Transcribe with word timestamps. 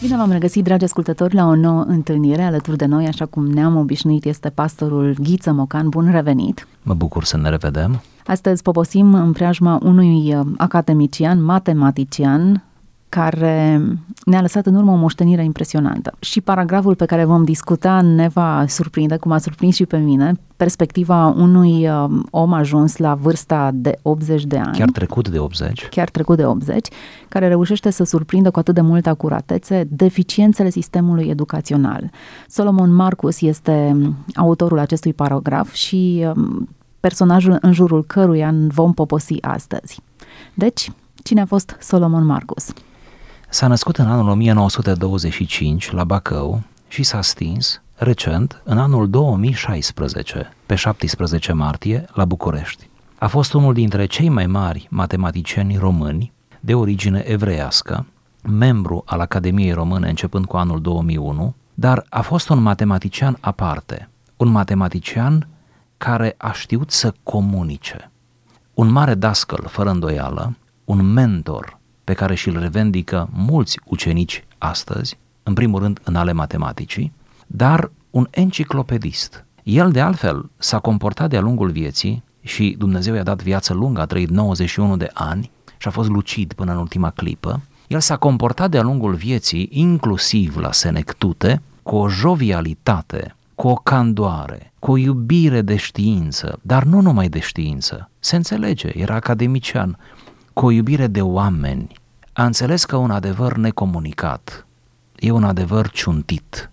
Bine 0.00 0.16
v-am 0.16 0.30
regăsit, 0.30 0.64
dragi 0.64 0.84
ascultători, 0.84 1.34
la 1.34 1.46
o 1.46 1.54
nouă 1.54 1.84
întâlnire 1.86 2.42
alături 2.42 2.76
de 2.76 2.86
noi, 2.86 3.06
așa 3.06 3.26
cum 3.26 3.46
ne-am 3.46 3.76
obișnuit, 3.76 4.24
este 4.24 4.48
pastorul 4.48 5.16
Ghiță 5.20 5.52
Mocan. 5.52 5.88
Bun 5.88 6.10
revenit! 6.10 6.66
Mă 6.82 6.94
bucur 6.94 7.24
să 7.24 7.36
ne 7.36 7.48
revedem. 7.48 8.00
Astăzi 8.26 8.62
poposim 8.62 9.14
în 9.14 9.32
preajma 9.32 9.80
unui 9.82 10.34
uh, 10.34 10.46
academician, 10.56 11.44
matematician, 11.44 12.64
care 13.08 13.82
ne-a 14.24 14.40
lăsat 14.40 14.66
în 14.66 14.74
urmă 14.74 14.92
o 14.92 14.96
moștenire 14.96 15.44
impresionantă. 15.44 16.12
Și 16.18 16.40
paragraful 16.40 16.94
pe 16.94 17.04
care 17.04 17.24
vom 17.24 17.44
discuta 17.44 18.00
ne 18.00 18.28
va 18.28 18.64
surprinde, 18.68 19.16
cum 19.16 19.32
a 19.32 19.38
surprins 19.38 19.74
și 19.74 19.86
pe 19.86 19.96
mine, 19.96 20.34
perspectiva 20.56 21.26
unui 21.26 21.88
uh, 21.88 22.10
om 22.30 22.52
ajuns 22.52 22.96
la 22.96 23.14
vârsta 23.14 23.70
de 23.74 23.98
80 24.02 24.44
de 24.44 24.58
ani. 24.58 24.76
Chiar 24.76 24.90
trecut 24.90 25.28
de 25.28 25.38
80. 25.38 25.88
Chiar 25.88 26.08
trecut 26.08 26.36
de 26.36 26.44
80, 26.44 26.88
care 27.28 27.48
reușește 27.48 27.90
să 27.90 28.04
surprindă 28.04 28.50
cu 28.50 28.58
atât 28.58 28.74
de 28.74 28.80
multă 28.80 29.08
acuratețe 29.08 29.86
deficiențele 29.90 30.70
sistemului 30.70 31.28
educațional. 31.28 32.10
Solomon 32.48 32.94
Marcus 32.94 33.40
este 33.40 33.96
autorul 34.34 34.78
acestui 34.78 35.12
paragraf 35.12 35.72
și 35.72 36.26
um, 36.36 36.68
personajul 37.00 37.58
în 37.60 37.72
jurul 37.72 38.04
căruia 38.04 38.54
vom 38.68 38.92
poposi 38.92 39.36
astăzi. 39.40 40.00
Deci, 40.54 40.90
cine 41.22 41.40
a 41.40 41.46
fost 41.46 41.76
Solomon 41.80 42.24
Marcus? 42.24 42.72
S-a 43.50 43.66
născut 43.66 43.96
în 43.96 44.06
anul 44.06 44.28
1925 44.28 45.90
la 45.90 46.04
Bacău 46.04 46.62
și 46.88 47.02
s-a 47.02 47.22
stins 47.22 47.82
recent, 47.94 48.62
în 48.64 48.78
anul 48.78 49.10
2016, 49.10 50.52
pe 50.66 50.74
17 50.74 51.52
martie, 51.52 52.04
la 52.12 52.24
București. 52.24 52.88
A 53.18 53.26
fost 53.26 53.52
unul 53.52 53.72
dintre 53.72 54.06
cei 54.06 54.28
mai 54.28 54.46
mari 54.46 54.86
matematicieni 54.90 55.76
români 55.76 56.32
de 56.60 56.74
origine 56.74 57.24
evreiască, 57.26 58.06
membru 58.42 59.02
al 59.06 59.20
Academiei 59.20 59.72
Române 59.72 60.08
începând 60.08 60.44
cu 60.46 60.56
anul 60.56 60.80
2001, 60.80 61.54
dar 61.74 62.06
a 62.08 62.20
fost 62.20 62.48
un 62.48 62.62
matematician 62.62 63.36
aparte, 63.40 64.08
un 64.36 64.48
matematician 64.48 65.48
care 65.96 66.34
a 66.38 66.52
știut 66.52 66.90
să 66.90 67.14
comunice. 67.22 68.10
Un 68.74 68.88
mare 68.88 69.14
dascăl, 69.14 69.64
fără 69.68 69.90
îndoială, 69.90 70.56
un 70.84 71.12
mentor 71.12 71.77
pe 72.08 72.14
care 72.14 72.34
și-l 72.34 72.58
revendică 72.58 73.28
mulți 73.32 73.80
ucenici 73.84 74.44
astăzi, 74.58 75.18
în 75.42 75.54
primul 75.54 75.80
rând 75.80 76.00
în 76.04 76.14
ale 76.16 76.32
matematicii, 76.32 77.12
dar 77.46 77.90
un 78.10 78.26
enciclopedist. 78.30 79.44
El, 79.62 79.90
de 79.90 80.00
altfel, 80.00 80.50
s-a 80.56 80.78
comportat 80.78 81.30
de-a 81.30 81.40
lungul 81.40 81.70
vieții 81.70 82.22
și 82.40 82.74
Dumnezeu 82.78 83.14
i-a 83.14 83.22
dat 83.22 83.42
viață 83.42 83.74
lungă, 83.74 84.00
a 84.00 84.06
trăit 84.06 84.28
91 84.28 84.96
de 84.96 85.10
ani 85.12 85.50
și 85.78 85.88
a 85.88 85.90
fost 85.90 86.08
lucid 86.08 86.52
până 86.52 86.72
în 86.72 86.78
ultima 86.78 87.10
clipă. 87.10 87.60
El 87.86 88.00
s-a 88.00 88.16
comportat 88.16 88.70
de-a 88.70 88.82
lungul 88.82 89.14
vieții, 89.14 89.68
inclusiv 89.72 90.56
la 90.56 90.72
senectute, 90.72 91.62
cu 91.82 91.96
o 91.96 92.08
jovialitate, 92.08 93.36
cu 93.54 93.68
o 93.68 93.74
candoare, 93.74 94.72
cu 94.78 94.90
o 94.90 94.96
iubire 94.96 95.62
de 95.62 95.76
știință, 95.76 96.58
dar 96.62 96.82
nu 96.82 97.00
numai 97.00 97.28
de 97.28 97.40
știință. 97.40 98.10
Se 98.18 98.36
înțelege, 98.36 98.90
era 98.94 99.14
academician, 99.14 99.98
cu 100.58 100.66
o 100.66 100.70
iubire 100.70 101.06
de 101.06 101.22
oameni, 101.22 101.86
a 102.38 102.44
înțeles 102.44 102.84
că 102.84 102.96
un 102.96 103.10
adevăr 103.10 103.56
necomunicat 103.56 104.66
e 105.16 105.30
un 105.30 105.44
adevăr 105.44 105.90
ciuntit. 105.90 106.70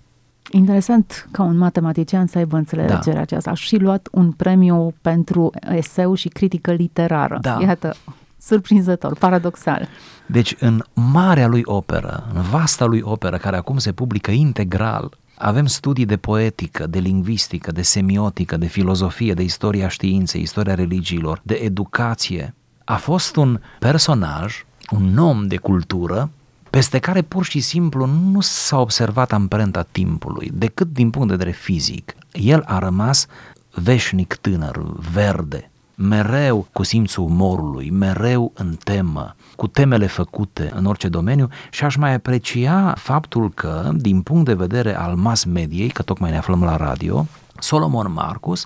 Interesant 0.51 1.27
ca 1.31 1.43
un 1.43 1.57
matematician 1.57 2.27
să 2.27 2.37
aibă 2.37 2.57
înțelegerea 2.57 3.13
da. 3.13 3.21
aceasta. 3.21 3.49
Aș 3.49 3.61
și 3.61 3.77
luat 3.77 4.07
un 4.11 4.31
premiu 4.31 4.93
pentru 5.01 5.51
eseu 5.69 6.13
și 6.13 6.27
critică 6.27 6.71
literară. 6.71 7.37
Da. 7.41 7.57
Iată, 7.61 7.95
surprinzător, 8.37 9.17
paradoxal. 9.17 9.87
Deci 10.25 10.55
în 10.59 10.83
marea 10.93 11.47
lui 11.47 11.61
operă, 11.65 12.27
în 12.33 12.41
vasta 12.41 12.85
lui 12.85 13.01
operă, 13.03 13.37
care 13.37 13.57
acum 13.57 13.77
se 13.77 13.91
publică 13.91 14.31
integral, 14.31 15.17
avem 15.37 15.65
studii 15.65 16.05
de 16.05 16.17
poetică, 16.17 16.87
de 16.87 16.99
lingvistică, 16.99 17.71
de 17.71 17.81
semiotică, 17.81 18.57
de 18.57 18.67
filozofie, 18.67 19.33
de 19.33 19.43
istoria 19.43 19.87
științei, 19.87 20.41
istoria 20.41 20.75
religiilor, 20.75 21.41
de 21.43 21.53
educație. 21.53 22.55
A 22.83 22.95
fost 22.95 23.35
un 23.35 23.59
personaj 23.79 24.65
un 24.91 25.17
om 25.17 25.47
de 25.47 25.57
cultură 25.57 26.29
peste 26.69 26.99
care 26.99 27.21
pur 27.21 27.45
și 27.45 27.59
simplu 27.59 28.05
nu 28.05 28.41
s-a 28.41 28.79
observat 28.79 29.31
amprenta 29.31 29.85
timpului, 29.91 30.51
decât 30.53 30.93
din 30.93 31.09
punct 31.09 31.27
de 31.27 31.35
vedere 31.35 31.55
fizic. 31.55 32.15
El 32.31 32.63
a 32.65 32.79
rămas 32.79 33.27
veșnic 33.73 34.33
tânăr, 34.33 34.81
verde, 35.13 35.69
mereu 35.95 36.67
cu 36.71 36.83
simțul 36.83 37.23
umorului, 37.23 37.89
mereu 37.89 38.51
în 38.55 38.75
temă, 38.83 39.35
cu 39.55 39.67
temele 39.67 40.07
făcute 40.07 40.71
în 40.75 40.85
orice 40.85 41.07
domeniu 41.07 41.49
și 41.71 41.83
aș 41.83 41.95
mai 41.95 42.13
aprecia 42.13 42.93
faptul 42.97 43.51
că, 43.51 43.91
din 43.93 44.21
punct 44.21 44.45
de 44.45 44.53
vedere 44.53 44.97
al 44.97 45.15
mass 45.15 45.43
mediei, 45.43 45.89
că 45.89 46.01
tocmai 46.01 46.31
ne 46.31 46.37
aflăm 46.37 46.63
la 46.63 46.75
radio, 46.75 47.27
Solomon 47.59 48.11
Marcus 48.13 48.65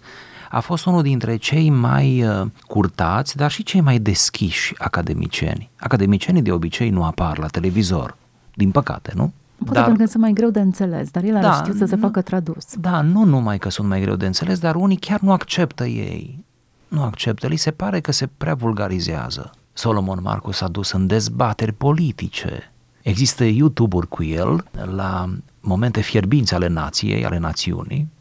a 0.49 0.59
fost 0.59 0.85
unul 0.85 1.01
dintre 1.01 1.35
cei 1.35 1.69
mai 1.69 2.23
uh, 2.23 2.47
curtați, 2.67 3.35
dar 3.35 3.51
și 3.51 3.63
cei 3.63 3.81
mai 3.81 3.99
deschiși 3.99 4.73
academicieni. 4.77 5.69
Academicienii 5.79 6.41
de 6.41 6.51
obicei 6.51 6.89
nu 6.89 7.03
apar 7.03 7.37
la 7.37 7.47
televizor, 7.47 8.17
din 8.53 8.71
păcate, 8.71 9.11
nu? 9.15 9.33
Poate 9.55 9.73
dar, 9.73 9.83
pentru 9.83 10.03
că 10.03 10.09
sunt 10.09 10.23
mai 10.23 10.33
greu 10.33 10.49
de 10.49 10.59
înțeles, 10.59 11.09
dar 11.09 11.23
el 11.23 11.39
da, 11.41 11.53
știut 11.53 11.77
să 11.77 11.85
se 11.85 11.95
nu, 11.95 12.01
facă 12.01 12.21
tradus. 12.21 12.75
Da, 12.79 13.01
nu 13.01 13.23
numai 13.23 13.57
că 13.57 13.69
sunt 13.69 13.87
mai 13.87 14.01
greu 14.01 14.15
de 14.15 14.25
înțeles, 14.25 14.59
dar 14.59 14.75
unii 14.75 14.97
chiar 14.97 15.19
nu 15.19 15.31
acceptă 15.31 15.85
ei. 15.85 16.45
Nu 16.87 17.01
acceptă, 17.01 17.47
li 17.47 17.55
se 17.55 17.71
pare 17.71 17.99
că 17.99 18.11
se 18.11 18.29
prea 18.37 18.53
vulgarizează. 18.53 19.51
Solomon 19.73 20.19
Marcus 20.21 20.61
a 20.61 20.67
dus 20.67 20.91
în 20.91 21.07
dezbateri 21.07 21.73
politice. 21.73 22.71
Există 23.01 23.43
YouTube-uri 23.43 24.07
cu 24.07 24.23
el 24.23 24.63
la 24.95 25.29
momente 25.59 26.01
fierbinți 26.01 26.53
ale 26.53 26.67
nației, 26.67 27.25
ale 27.25 27.37
națiunii, 27.37 28.07
da, 28.07 28.18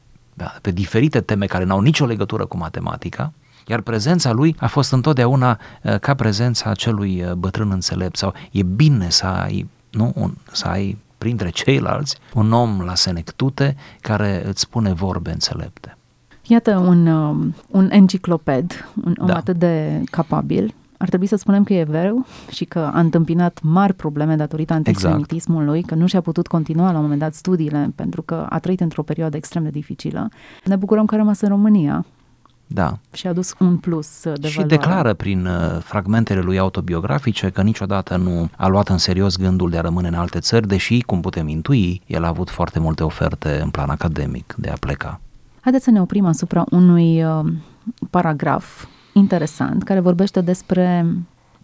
pe 0.62 0.70
diferite 0.70 1.20
teme 1.20 1.46
care 1.46 1.64
n-au 1.64 1.80
nicio 1.80 2.06
legătură 2.06 2.46
cu 2.46 2.56
matematica, 2.56 3.32
iar 3.66 3.80
prezența 3.80 4.32
lui 4.32 4.56
a 4.58 4.66
fost 4.66 4.92
întotdeauna 4.92 5.58
uh, 5.82 5.98
ca 5.98 6.14
prezența 6.14 6.70
acelui 6.70 7.22
uh, 7.22 7.32
bătrân 7.32 7.70
înțelept 7.70 8.16
sau 8.16 8.32
e 8.50 8.62
bine 8.62 9.10
să 9.10 9.26
ai, 9.26 9.68
nu, 9.90 10.12
un, 10.14 10.34
să 10.52 10.66
ai 10.66 10.98
printre 11.18 11.48
ceilalți 11.48 12.18
un 12.34 12.52
om 12.52 12.80
la 12.80 12.94
senectute 12.94 13.76
care 14.00 14.42
îți 14.46 14.60
spune 14.60 14.92
vorbe 14.92 15.30
înțelepte. 15.30 15.96
Iată 16.42 16.76
un, 16.76 17.06
uh, 17.06 17.54
un 17.70 17.90
encicloped, 17.90 18.88
un 19.04 19.14
om 19.18 19.26
da. 19.26 19.36
atât 19.36 19.56
de 19.56 20.02
capabil, 20.10 20.74
ar 20.98 21.08
trebui 21.08 21.26
să 21.26 21.36
spunem 21.36 21.64
că 21.64 21.72
e 21.72 21.80
evreu 21.80 22.26
și 22.50 22.64
că 22.64 22.78
a 22.78 23.00
întâmpinat 23.00 23.58
mari 23.62 23.94
probleme 23.94 24.36
datorită 24.36 24.74
exact. 24.74 24.96
antisemitismului, 24.96 25.78
exact. 25.78 25.94
că 25.94 26.00
nu 26.00 26.06
și-a 26.06 26.20
putut 26.20 26.46
continua 26.46 26.90
la 26.90 26.96
un 26.96 27.02
moment 27.02 27.20
dat 27.20 27.34
studiile 27.34 27.92
pentru 27.94 28.22
că 28.22 28.46
a 28.48 28.58
trăit 28.58 28.80
într-o 28.80 29.02
perioadă 29.02 29.36
extrem 29.36 29.62
de 29.62 29.70
dificilă. 29.70 30.28
Ne 30.64 30.76
bucurăm 30.76 31.06
că 31.06 31.14
a 31.14 31.18
rămas 31.18 31.40
în 31.40 31.48
România. 31.48 32.04
Da. 32.70 32.98
Și 33.12 33.26
a 33.26 33.30
adus 33.30 33.54
un 33.58 33.76
plus 33.76 34.22
de 34.22 34.48
Și 34.48 34.56
valoare. 34.56 34.76
declară 34.76 35.14
prin 35.14 35.46
uh, 35.46 35.78
fragmentele 35.80 36.40
lui 36.40 36.58
autobiografice 36.58 37.50
că 37.50 37.62
niciodată 37.62 38.16
nu 38.16 38.48
a 38.56 38.68
luat 38.68 38.88
în 38.88 38.98
serios 38.98 39.36
gândul 39.36 39.70
de 39.70 39.78
a 39.78 39.80
rămâne 39.80 40.08
în 40.08 40.14
alte 40.14 40.38
țări, 40.38 40.66
deși, 40.66 41.00
cum 41.00 41.20
putem 41.20 41.48
intui, 41.48 42.02
el 42.06 42.24
a 42.24 42.28
avut 42.28 42.50
foarte 42.50 42.78
multe 42.78 43.04
oferte 43.04 43.60
în 43.62 43.70
plan 43.70 43.90
academic 43.90 44.54
de 44.58 44.68
a 44.68 44.76
pleca. 44.80 45.20
Haideți 45.60 45.84
să 45.84 45.90
ne 45.90 46.00
oprim 46.00 46.26
asupra 46.26 46.64
unui 46.70 47.24
uh, 47.24 47.44
paragraf 48.10 48.86
interesant 49.18 49.82
care 49.82 50.00
vorbește 50.00 50.40
despre 50.40 51.06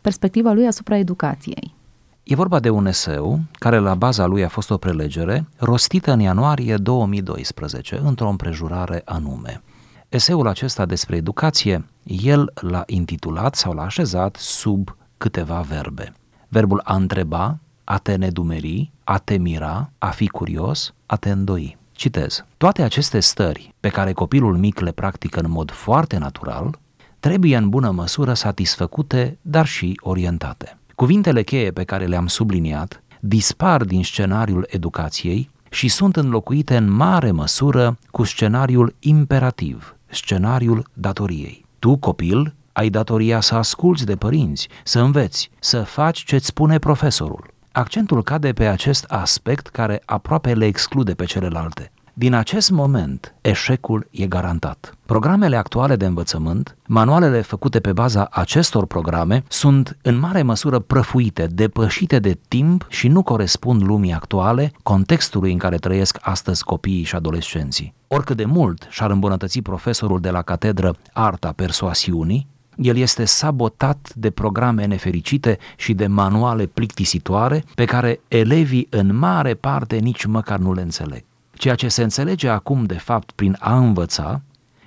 perspectiva 0.00 0.52
lui 0.52 0.66
asupra 0.66 0.96
educației. 0.96 1.74
E 2.22 2.34
vorba 2.34 2.60
de 2.60 2.70
un 2.70 2.86
eseu 2.86 3.40
care 3.52 3.78
la 3.78 3.94
baza 3.94 4.26
lui 4.26 4.44
a 4.44 4.48
fost 4.48 4.70
o 4.70 4.76
prelegere 4.76 5.46
rostită 5.56 6.12
în 6.12 6.20
ianuarie 6.20 6.76
2012 6.76 8.00
într-o 8.04 8.28
împrejurare 8.28 9.02
anume. 9.04 9.62
Eseul 10.08 10.48
acesta 10.48 10.86
despre 10.86 11.16
educație, 11.16 11.84
el 12.02 12.52
l-a 12.54 12.82
intitulat 12.86 13.54
sau 13.54 13.72
l-a 13.72 13.84
așezat 13.84 14.36
sub 14.36 14.96
câteva 15.16 15.60
verbe. 15.60 16.12
Verbul 16.48 16.80
a 16.84 16.94
întreba, 16.94 17.58
a 17.84 17.98
te 17.98 18.14
nedumeri, 18.14 18.90
a 19.04 19.18
te 19.18 19.36
mira, 19.36 19.90
a 19.98 20.08
fi 20.08 20.28
curios, 20.28 20.94
a 21.06 21.16
te 21.16 21.30
îndoi. 21.30 21.76
Citez. 21.92 22.44
Toate 22.56 22.82
aceste 22.82 23.20
stări 23.20 23.74
pe 23.80 23.88
care 23.88 24.12
copilul 24.12 24.56
mic 24.56 24.80
le 24.80 24.90
practică 24.90 25.40
în 25.40 25.50
mod 25.50 25.70
foarte 25.70 26.18
natural 26.18 26.78
trebuie 27.24 27.56
în 27.56 27.68
bună 27.68 27.90
măsură 27.90 28.34
satisfăcute, 28.34 29.38
dar 29.42 29.66
și 29.66 30.00
orientate. 30.02 30.78
Cuvintele 30.94 31.42
cheie 31.42 31.70
pe 31.70 31.84
care 31.84 32.06
le-am 32.06 32.26
subliniat 32.26 33.02
dispar 33.20 33.84
din 33.84 34.04
scenariul 34.04 34.66
educației 34.70 35.50
și 35.70 35.88
sunt 35.88 36.16
înlocuite 36.16 36.76
în 36.76 36.90
mare 36.90 37.30
măsură 37.30 37.98
cu 38.10 38.22
scenariul 38.22 38.94
imperativ, 38.98 39.96
scenariul 40.06 40.86
datoriei. 40.92 41.64
Tu, 41.78 41.96
copil, 41.96 42.54
ai 42.72 42.88
datoria 42.88 43.40
să 43.40 43.54
asculți 43.54 44.06
de 44.06 44.16
părinți, 44.16 44.68
să 44.82 45.00
înveți, 45.00 45.50
să 45.58 45.82
faci 45.82 46.24
ce-ți 46.24 46.46
spune 46.46 46.78
profesorul. 46.78 47.46
Accentul 47.72 48.22
cade 48.22 48.52
pe 48.52 48.66
acest 48.66 49.04
aspect 49.04 49.66
care 49.66 50.02
aproape 50.04 50.54
le 50.54 50.66
exclude 50.66 51.14
pe 51.14 51.24
celelalte. 51.24 51.92
Din 52.16 52.34
acest 52.34 52.70
moment 52.70 53.34
eșecul 53.40 54.06
e 54.10 54.26
garantat. 54.26 54.94
Programele 55.06 55.56
actuale 55.56 55.96
de 55.96 56.06
învățământ, 56.06 56.76
manualele 56.86 57.40
făcute 57.40 57.80
pe 57.80 57.92
baza 57.92 58.28
acestor 58.30 58.86
programe, 58.86 59.44
sunt 59.48 59.96
în 60.02 60.18
mare 60.18 60.42
măsură 60.42 60.78
prăfuite, 60.78 61.46
depășite 61.46 62.18
de 62.18 62.38
timp 62.48 62.86
și 62.88 63.08
nu 63.08 63.22
corespund 63.22 63.82
lumii 63.82 64.12
actuale, 64.12 64.72
contextului 64.82 65.52
în 65.52 65.58
care 65.58 65.76
trăiesc 65.76 66.18
astăzi 66.20 66.64
copiii 66.64 67.02
și 67.02 67.14
adolescenții. 67.14 67.94
Oricât 68.08 68.36
de 68.36 68.44
mult 68.44 68.86
și-ar 68.90 69.10
îmbunătăți 69.10 69.60
profesorul 69.60 70.20
de 70.20 70.30
la 70.30 70.42
catedră 70.42 70.94
arta 71.12 71.52
persoasiunii, 71.56 72.46
el 72.76 72.96
este 72.96 73.24
sabotat 73.24 74.12
de 74.14 74.30
programe 74.30 74.84
nefericite 74.84 75.58
și 75.76 75.94
de 75.94 76.06
manuale 76.06 76.66
plictisitoare 76.66 77.64
pe 77.74 77.84
care 77.84 78.20
elevii 78.28 78.86
în 78.90 79.16
mare 79.16 79.54
parte 79.54 79.96
nici 79.96 80.24
măcar 80.24 80.58
nu 80.58 80.72
le 80.72 80.82
înțeleg. 80.82 81.24
Ceea 81.54 81.74
ce 81.74 81.88
se 81.88 82.02
înțelege 82.02 82.48
acum 82.48 82.84
de 82.84 82.98
fapt 82.98 83.30
prin 83.30 83.56
a 83.60 83.76
învăța 83.76 84.42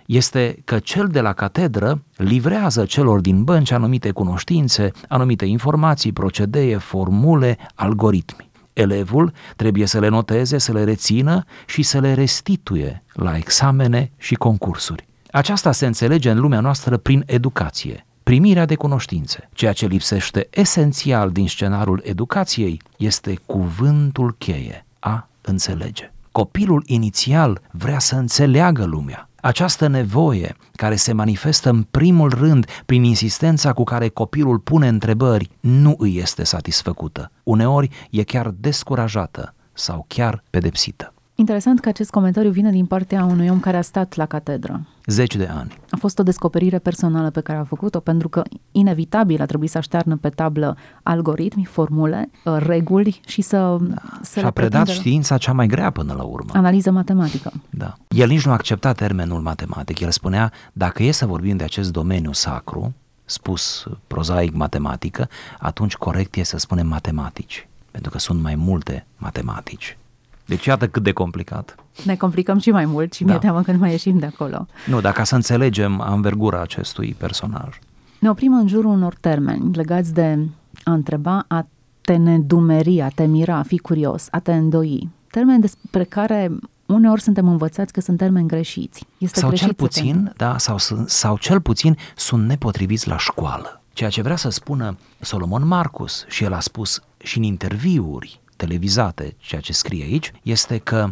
este 0.05 0.61
că 0.65 0.79
cel 0.79 1.07
de 1.07 1.21
la 1.21 1.33
catedră 1.33 2.03
livrează 2.15 2.85
celor 2.85 3.19
din 3.19 3.43
bănci 3.43 3.71
anumite 3.71 4.11
cunoștințe, 4.11 4.91
anumite 5.07 5.45
informații, 5.45 6.11
procedee, 6.11 6.77
formule, 6.77 7.57
algoritmi. 7.75 8.49
Elevul 8.73 9.33
trebuie 9.55 9.85
să 9.85 9.99
le 9.99 10.07
noteze, 10.07 10.57
să 10.57 10.71
le 10.71 10.83
rețină 10.83 11.43
și 11.65 11.83
să 11.83 11.99
le 11.99 12.13
restituie 12.13 13.03
la 13.13 13.37
examene 13.37 14.11
și 14.17 14.35
concursuri. 14.35 15.07
Aceasta 15.31 15.71
se 15.71 15.85
înțelege 15.85 16.29
în 16.29 16.39
lumea 16.39 16.59
noastră 16.59 16.97
prin 16.97 17.23
educație, 17.25 18.05
primirea 18.23 18.65
de 18.65 18.75
cunoștințe. 18.75 19.49
Ceea 19.53 19.73
ce 19.73 19.85
lipsește 19.85 20.47
esențial 20.49 21.31
din 21.31 21.47
scenarul 21.47 22.01
educației 22.03 22.81
este 22.97 23.39
cuvântul 23.45 24.35
cheie, 24.37 24.85
a 24.99 25.27
înțelege. 25.41 26.11
Copilul 26.37 26.83
inițial 26.85 27.61
vrea 27.71 27.99
să 27.99 28.15
înțeleagă 28.15 28.85
lumea. 28.85 29.29
Această 29.41 29.87
nevoie, 29.87 30.55
care 30.75 30.95
se 30.95 31.13
manifestă 31.13 31.69
în 31.69 31.83
primul 31.83 32.29
rând 32.29 32.65
prin 32.85 33.03
insistența 33.03 33.73
cu 33.73 33.83
care 33.83 34.07
copilul 34.07 34.59
pune 34.59 34.87
întrebări, 34.87 35.49
nu 35.59 35.95
îi 35.97 36.17
este 36.17 36.43
satisfăcută. 36.43 37.31
Uneori 37.43 37.89
e 38.09 38.23
chiar 38.23 38.49
descurajată 38.49 39.55
sau 39.73 40.05
chiar 40.07 40.43
pedepsită. 40.49 41.13
Interesant 41.39 41.79
că 41.79 41.89
acest 41.89 42.09
comentariu 42.09 42.49
vine 42.49 42.71
din 42.71 42.85
partea 42.85 43.25
unui 43.25 43.49
om 43.49 43.59
care 43.59 43.77
a 43.77 43.81
stat 43.81 44.15
la 44.15 44.25
catedră. 44.25 44.81
Zeci 45.05 45.35
de 45.35 45.49
ani. 45.57 45.79
A 45.89 45.97
fost 45.97 46.19
o 46.19 46.23
descoperire 46.23 46.79
personală 46.79 47.29
pe 47.29 47.41
care 47.41 47.59
a 47.59 47.63
făcut-o, 47.63 47.99
pentru 47.99 48.29
că 48.29 48.43
inevitabil 48.71 49.41
a 49.41 49.45
trebuit 49.45 49.69
să 49.69 49.77
aștearnă 49.77 50.15
pe 50.15 50.29
tablă 50.29 50.77
algoritmi, 51.03 51.65
formule, 51.65 52.29
uh, 52.43 52.55
reguli 52.59 53.21
și 53.25 53.41
să, 53.41 53.77
da. 53.81 54.01
să 54.21 54.39
și 54.39 54.45
a 54.45 54.49
predat 54.49 54.83
pretindă... 54.83 54.91
știința 54.91 55.37
cea 55.37 55.51
mai 55.51 55.67
grea 55.67 55.89
până 55.89 56.13
la 56.13 56.23
urmă. 56.23 56.51
Analiză 56.53 56.91
matematică. 56.91 57.51
Da. 57.69 57.97
El 58.07 58.27
nici 58.27 58.45
nu 58.45 58.51
accepta 58.51 58.93
termenul 58.93 59.41
matematic. 59.41 59.99
El 59.99 60.11
spunea, 60.11 60.51
dacă 60.73 61.03
e 61.03 61.11
să 61.11 61.25
vorbim 61.25 61.57
de 61.57 61.63
acest 61.63 61.91
domeniu 61.91 62.33
sacru, 62.33 62.93
spus 63.25 63.87
prozaic 64.07 64.53
matematică, 64.53 65.29
atunci 65.59 65.95
corect 65.95 66.35
e 66.35 66.43
să 66.43 66.57
spunem 66.57 66.87
matematici, 66.87 67.67
pentru 67.91 68.11
că 68.11 68.17
sunt 68.17 68.41
mai 68.41 68.55
multe 68.55 69.05
matematici. 69.17 69.97
Deci 70.47 70.65
iată 70.65 70.87
cât 70.87 71.03
de 71.03 71.11
complicat. 71.11 71.75
Ne 72.05 72.15
complicăm 72.15 72.59
și 72.59 72.71
mai 72.71 72.85
mult 72.85 73.13
și 73.13 73.23
da. 73.23 73.31
mi-e 73.31 73.39
teamă 73.39 73.61
când 73.61 73.79
mai 73.79 73.91
ieșim 73.91 74.19
de 74.19 74.25
acolo. 74.25 74.67
Nu, 74.87 75.01
dacă 75.01 75.23
să 75.23 75.35
înțelegem 75.35 75.99
învergura 75.99 76.61
acestui 76.61 77.15
personaj. 77.17 77.79
Ne 78.19 78.29
oprim 78.29 78.53
în 78.53 78.67
jurul 78.67 78.91
unor 78.91 79.15
termeni 79.19 79.75
legați 79.75 80.13
de 80.13 80.39
a 80.83 80.91
întreba, 80.91 81.45
a 81.47 81.67
te 82.01 82.15
nedumeri, 82.15 83.01
a 83.01 83.07
te 83.07 83.25
mira, 83.25 83.55
a 83.55 83.63
fi 83.63 83.77
curios, 83.77 84.27
a 84.31 84.39
te 84.39 84.53
îndoi. 84.53 85.09
Termeni 85.31 85.61
despre 85.61 86.03
care 86.03 86.51
uneori 86.85 87.21
suntem 87.21 87.47
învățați 87.47 87.93
că 87.93 88.01
sunt 88.01 88.17
termeni 88.17 88.47
greșiți. 88.47 89.05
Este 89.17 89.39
sau 89.39 89.47
greșit 89.47 89.65
cel 89.65 89.75
puțin, 89.75 90.33
da, 90.37 90.57
sau, 90.57 90.77
sau 91.05 91.37
cel 91.37 91.61
puțin 91.61 91.97
sunt 92.15 92.47
nepotriviți 92.47 93.07
la 93.07 93.17
școală. 93.17 93.81
Ceea 93.93 94.09
ce 94.09 94.21
vrea 94.21 94.35
să 94.35 94.49
spună 94.49 94.97
Solomon 95.19 95.67
Marcus 95.67 96.25
și 96.27 96.43
el 96.43 96.53
a 96.53 96.59
spus 96.59 97.01
și 97.17 97.37
în 97.37 97.43
interviuri 97.43 98.41
televizate, 98.57 99.35
ceea 99.37 99.61
ce 99.61 99.73
scrie 99.73 100.03
aici, 100.03 100.31
este 100.43 100.77
că 100.77 101.09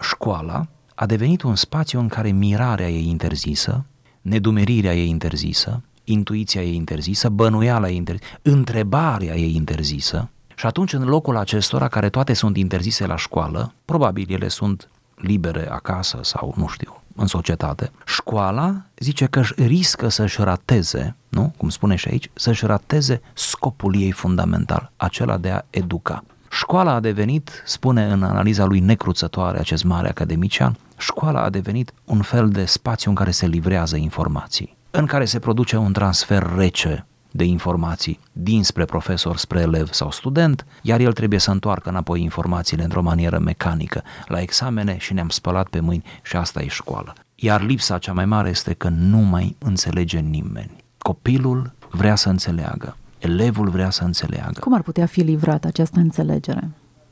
școala 0.00 0.66
a 0.94 1.06
devenit 1.06 1.42
un 1.42 1.54
spațiu 1.54 1.98
în 2.00 2.08
care 2.08 2.30
mirarea 2.30 2.88
e 2.90 3.00
interzisă, 3.00 3.84
nedumerirea 4.20 4.94
e 4.94 5.04
interzisă, 5.04 5.82
intuiția 6.04 6.62
e 6.62 6.72
interzisă, 6.72 7.28
bănuiala 7.28 7.88
e 7.88 7.94
interzisă, 7.94 8.30
întrebarea 8.42 9.34
e 9.34 9.46
interzisă 9.46 10.28
și 10.58 10.66
atunci 10.66 10.92
în 10.92 11.04
locul 11.04 11.36
acestora, 11.36 11.88
care 11.88 12.08
toate 12.08 12.32
sunt 12.32 12.56
interzise 12.56 13.06
la 13.06 13.16
școală, 13.16 13.72
probabil 13.84 14.32
ele 14.32 14.48
sunt 14.48 14.88
libere 15.14 15.70
acasă 15.70 16.18
sau 16.22 16.54
nu 16.56 16.66
știu, 16.66 17.02
în 17.14 17.26
societate, 17.26 17.90
școala 18.06 18.82
zice 18.96 19.26
că 19.26 19.38
își 19.38 19.52
riscă 19.56 20.08
să-și 20.08 20.42
rateze, 20.42 21.16
nu? 21.28 21.52
cum 21.56 21.68
spune 21.68 21.94
și 21.94 22.08
aici, 22.08 22.30
să-și 22.34 22.66
rateze 22.66 23.20
scopul 23.34 23.94
ei 23.96 24.10
fundamental, 24.10 24.90
acela 24.96 25.36
de 25.36 25.50
a 25.50 25.62
educa. 25.70 26.24
Școala 26.50 26.92
a 26.92 27.00
devenit, 27.00 27.62
spune 27.64 28.04
în 28.04 28.22
analiza 28.22 28.64
lui 28.64 28.80
necruțătoare 28.80 29.58
acest 29.58 29.84
mare 29.84 30.08
academician, 30.08 30.76
școala 30.96 31.42
a 31.42 31.50
devenit 31.50 31.92
un 32.04 32.22
fel 32.22 32.48
de 32.48 32.64
spațiu 32.64 33.10
în 33.10 33.16
care 33.16 33.30
se 33.30 33.46
livrează 33.46 33.96
informații, 33.96 34.76
în 34.90 35.06
care 35.06 35.24
se 35.24 35.38
produce 35.38 35.76
un 35.76 35.92
transfer 35.92 36.52
rece 36.56 37.06
de 37.30 37.44
informații 37.44 38.20
dinspre 38.32 38.84
profesor 38.84 39.36
spre 39.36 39.60
elev 39.60 39.92
sau 39.92 40.10
student, 40.10 40.66
iar 40.82 41.00
el 41.00 41.12
trebuie 41.12 41.38
să 41.38 41.50
întoarcă 41.50 41.88
înapoi 41.88 42.22
informațiile 42.22 42.82
într-o 42.82 43.02
manieră 43.02 43.38
mecanică 43.38 44.02
la 44.26 44.40
examene 44.40 44.96
și 44.98 45.12
ne-am 45.12 45.28
spălat 45.28 45.68
pe 45.68 45.80
mâini 45.80 46.04
și 46.22 46.36
asta 46.36 46.62
e 46.62 46.66
școală. 46.68 47.12
Iar 47.34 47.62
lipsa 47.62 47.98
cea 47.98 48.12
mai 48.12 48.24
mare 48.24 48.48
este 48.48 48.74
că 48.74 48.88
nu 48.88 49.18
mai 49.18 49.56
înțelege 49.58 50.18
nimeni. 50.18 50.84
Copilul 50.98 51.72
vrea 51.90 52.14
să 52.14 52.28
înțeleagă. 52.28 52.96
Elevul 53.18 53.68
vrea 53.68 53.90
să 53.90 54.04
înțeleagă. 54.04 54.60
Cum 54.60 54.74
ar 54.74 54.82
putea 54.82 55.06
fi 55.06 55.20
livrată 55.20 55.66
această 55.66 55.98
înțelegere? 55.98 56.70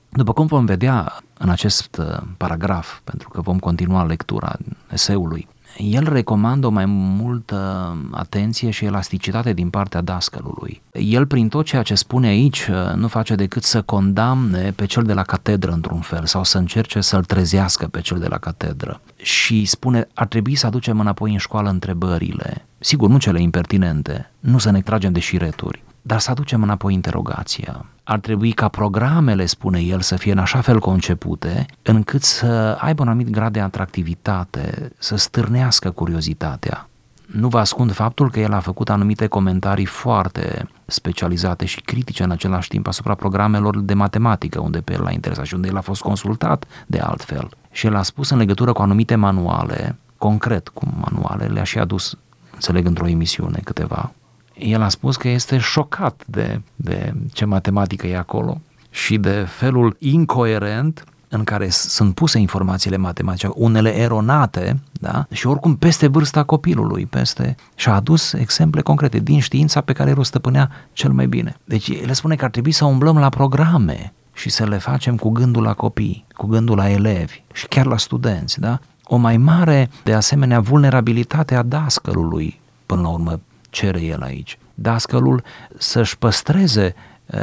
După 0.09 0.33
cum 0.33 0.47
vom 0.47 0.65
vedea 0.65 1.23
în 1.39 1.49
acest 1.49 1.97
uh, 1.97 2.23
paragraf, 2.37 2.99
pentru 3.05 3.29
că 3.29 3.41
vom 3.41 3.59
continua 3.59 4.05
lectura 4.05 4.57
eseului, 4.93 5.49
el 5.79 6.13
recomandă 6.13 6.67
o 6.67 6.71
mai 6.71 6.85
multă 6.87 7.97
atenție 8.11 8.71
și 8.71 8.85
elasticitate 8.85 9.53
din 9.53 9.71
partea 9.71 10.01
dascălului. 10.01 10.83
El, 10.93 11.27
prin 11.27 11.49
tot 11.49 11.65
ceea 11.65 11.83
ce 11.83 11.95
spune 11.95 12.27
aici, 12.27 12.67
uh, 12.71 12.95
nu 12.95 13.09
face 13.09 13.35
decât 13.35 13.63
să 13.63 13.83
condamne 13.83 14.73
pe 14.77 14.87
cel 14.87 15.03
de 15.03 15.13
la 15.13 15.23
catedră 15.23 15.73
într-un 15.73 16.01
fel 16.01 16.27
sau 16.27 16.45
să 16.45 16.59
încerce 16.59 17.01
să-l 17.01 17.25
trezească 17.25 17.87
pe 17.87 18.01
cel 18.01 18.19
de 18.19 18.27
la 18.27 18.39
catedră. 18.39 19.01
Și 19.17 19.65
spune, 19.65 20.09
ar 20.15 20.27
trebui 20.27 20.55
să 20.55 20.67
aducem 20.67 21.01
înapoi 21.01 21.33
în 21.33 21.39
școală 21.39 21.69
întrebările, 21.69 22.65
sigur, 22.79 23.09
nu 23.09 23.19
cele 23.19 23.41
impertinente, 23.41 24.31
nu 24.41 24.59
să 24.59 24.71
ne 24.71 24.81
tragem 24.81 25.13
de 25.13 25.21
șireturi, 25.21 25.83
dar 26.07 26.19
să 26.19 26.31
aducem 26.31 26.63
înapoi 26.63 26.95
interogația. 26.95 27.85
Ar 28.05 28.19
trebui 28.19 28.53
ca 28.53 28.69
programele, 28.69 29.47
spune 29.47 29.81
el, 29.81 30.01
să 30.01 30.17
fie 30.17 30.33
în 30.33 30.39
așa 30.39 30.61
fel 30.61 30.79
concepute 30.79 31.67
încât 31.83 32.23
să 32.23 32.77
aibă 32.81 33.03
un 33.03 33.09
anumit 33.09 33.31
grad 33.31 33.53
de 33.53 33.61
atractivitate, 33.61 34.93
să 34.99 35.17
stârnească 35.17 35.91
curiozitatea. 35.91 36.89
Nu 37.27 37.49
vă 37.49 37.59
ascund 37.59 37.93
faptul 37.93 38.31
că 38.31 38.41
el 38.41 38.53
a 38.53 38.59
făcut 38.61 38.91
anumite 38.91 39.27
comentarii 39.27 39.85
foarte 39.85 40.69
specializate 40.85 41.65
și 41.65 41.81
critice 41.81 42.23
în 42.23 42.31
același 42.31 42.69
timp 42.69 42.87
asupra 42.87 43.15
programelor 43.15 43.81
de 43.81 43.95
matematică, 43.95 44.61
unde 44.61 44.79
pe 44.79 44.93
el 44.93 45.03
l-a 45.03 45.11
interesat 45.11 45.45
și 45.45 45.55
unde 45.55 45.69
el 45.69 45.77
a 45.77 45.81
fost 45.81 46.03
consultat 46.03 46.65
de 46.87 46.99
altfel. 46.99 47.49
Și 47.71 47.87
el 47.87 47.97
a 47.97 48.03
spus 48.03 48.31
în 48.31 48.39
legătură 48.39 48.73
cu 48.73 48.83
anumite 48.83 49.15
manuale, 49.15 49.97
concret 50.19 50.69
cu 50.69 50.87
manuale, 51.01 51.45
le-a 51.45 51.65
și 51.65 51.79
adus, 51.79 52.17
înțeleg, 52.53 52.87
într-o 52.87 53.09
emisiune 53.09 53.61
câteva, 53.65 54.13
el 54.59 54.83
a 54.83 54.89
spus 54.89 55.17
că 55.17 55.29
este 55.29 55.59
șocat 55.59 56.23
de, 56.27 56.61
de 56.77 57.15
ce 57.33 57.45
matematică 57.45 58.07
e 58.07 58.17
acolo 58.17 58.61
și 58.91 59.19
de 59.19 59.47
felul 59.49 59.97
incoerent 59.99 61.05
în 61.29 61.45
care 61.45 61.69
sunt 61.69 62.15
puse 62.15 62.39
informațiile 62.39 62.97
matematice, 62.97 63.49
unele 63.55 63.97
eronate, 63.97 64.81
da? 64.93 65.27
și 65.31 65.47
oricum 65.47 65.77
peste 65.77 66.07
vârsta 66.07 66.43
copilului, 66.43 67.07
peste... 67.07 67.57
Și 67.75 67.89
a 67.89 67.95
adus 67.95 68.33
exemple 68.33 68.81
concrete 68.81 69.19
din 69.19 69.41
știința 69.41 69.81
pe 69.81 69.93
care 69.93 70.11
el 70.11 70.19
o 70.19 70.23
stăpânea 70.23 70.71
cel 70.93 71.13
mai 71.13 71.27
bine. 71.27 71.57
Deci 71.65 71.89
el 71.89 72.13
spune 72.13 72.35
că 72.35 72.45
ar 72.45 72.51
trebui 72.51 72.73
să 72.73 72.85
umblăm 72.85 73.19
la 73.19 73.29
programe 73.29 74.13
și 74.35 74.49
să 74.49 74.67
le 74.67 74.79
facem 74.79 75.17
cu 75.17 75.31
gândul 75.31 75.63
la 75.63 75.73
copii, 75.73 76.25
cu 76.35 76.47
gândul 76.47 76.77
la 76.77 76.91
elevi 76.91 77.43
și 77.53 77.67
chiar 77.67 77.87
la 77.87 77.97
studenți, 77.97 78.61
da? 78.61 78.79
O 79.05 79.17
mai 79.17 79.37
mare, 79.37 79.91
de 80.03 80.15
asemenea, 80.15 80.61
vulnerabilitate 80.61 81.55
a 81.55 81.63
dascălului, 81.63 82.61
până 82.87 83.01
la 83.01 83.09
urmă, 83.09 83.41
cere 83.77 84.01
el 84.01 84.23
aici. 84.23 84.59
Dascălul 84.75 85.43
să-și 85.79 86.19
păstreze 86.19 86.95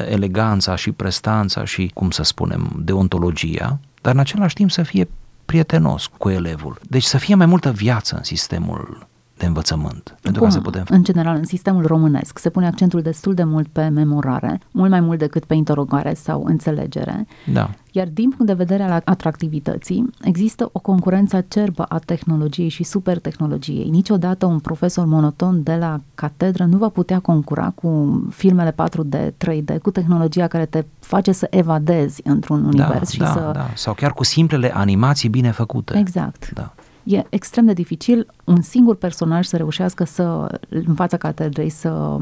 eleganța 0.10 0.76
și 0.76 0.92
prestanța 0.92 1.66
și, 1.66 1.92
cum 1.94 2.12
să 2.12 2.24
spunem, 2.24 2.82
deontologia, 2.84 3.80
dar 4.02 4.14
în 4.14 4.20
același 4.20 4.56
timp 4.56 4.72
să 4.72 4.84
fie 4.84 5.08
prietenos 5.46 6.10
cu 6.18 6.30
elevul. 6.30 6.80
Deci 6.90 7.04
să 7.04 7.18
fie 7.18 7.36
mai 7.36 7.46
multă 7.46 7.72
viață 7.72 8.16
în 8.16 8.24
sistemul 8.24 9.08
de 9.38 9.46
învățământ. 9.46 10.16
Pentru 10.22 10.42
Cum, 10.42 10.50
ca 10.50 10.56
să 10.56 10.62
putem... 10.62 10.84
în 10.90 11.04
general, 11.04 11.36
în 11.36 11.44
sistemul 11.44 11.86
românesc, 11.86 12.40
se 12.40 12.50
pune 12.50 12.68
accentul 12.68 13.02
destul 13.02 13.34
de 13.34 13.44
mult 13.44 13.68
pe 13.68 13.88
memorare, 13.88 14.60
mult 14.72 14.90
mai 14.90 15.00
mult 15.00 15.20
decât 15.20 15.46
pe 15.46 15.54
interogare 15.54 16.14
sau 16.14 16.44
înțelegere. 16.46 17.28
Da. 17.54 17.70
Iar 17.92 18.08
din 18.08 18.30
punct 18.30 18.46
de 18.46 18.54
vedere 18.54 18.84
al 18.84 19.02
atractivității, 19.06 20.10
există 20.22 20.70
o 20.72 20.80
concurență 20.80 21.36
acerbă 21.36 21.84
a 21.84 22.00
tehnologiei 22.00 22.70
și 22.70 22.84
supertehnologiei. 22.84 23.90
Niciodată 23.90 24.46
un 24.46 24.60
profesor 24.60 25.06
monoton 25.06 25.64
de 25.64 25.76
la 25.76 26.00
catedră 26.16 26.66
nu 26.66 26.78
va 26.78 26.90
putea 26.90 27.20
concura 27.20 27.72
cu 27.76 28.22
filmele 28.30 28.72
4D, 28.72 29.32
3D, 29.32 29.82
cu 29.82 29.92
tehnologia 29.92 30.48
care 30.48 30.66
te 30.66 30.86
face 31.00 31.32
să 31.32 31.48
evadezi 31.50 32.22
într-un 32.24 32.62
da, 32.62 32.68
univers 32.68 33.10
și 33.10 33.20
da, 33.20 33.26
să... 33.26 33.52
Da. 33.54 33.70
Sau 33.76 33.94
chiar 33.94 34.14
cu 34.14 34.24
simplele 34.24 34.76
animații 34.76 35.30
bine 35.30 35.52
făcute. 35.52 35.98
Exact. 35.98 36.52
Da 36.54 36.74
e 37.04 37.24
extrem 37.30 37.66
de 37.66 37.74
dificil 37.74 38.28
un 38.44 38.62
singur 38.62 38.96
personaj 38.96 39.46
să 39.46 39.58
reușească 39.58 40.04
să, 40.04 40.58
în 40.70 40.94
fața 40.94 41.18
catedrei, 41.18 41.70
să 41.70 42.18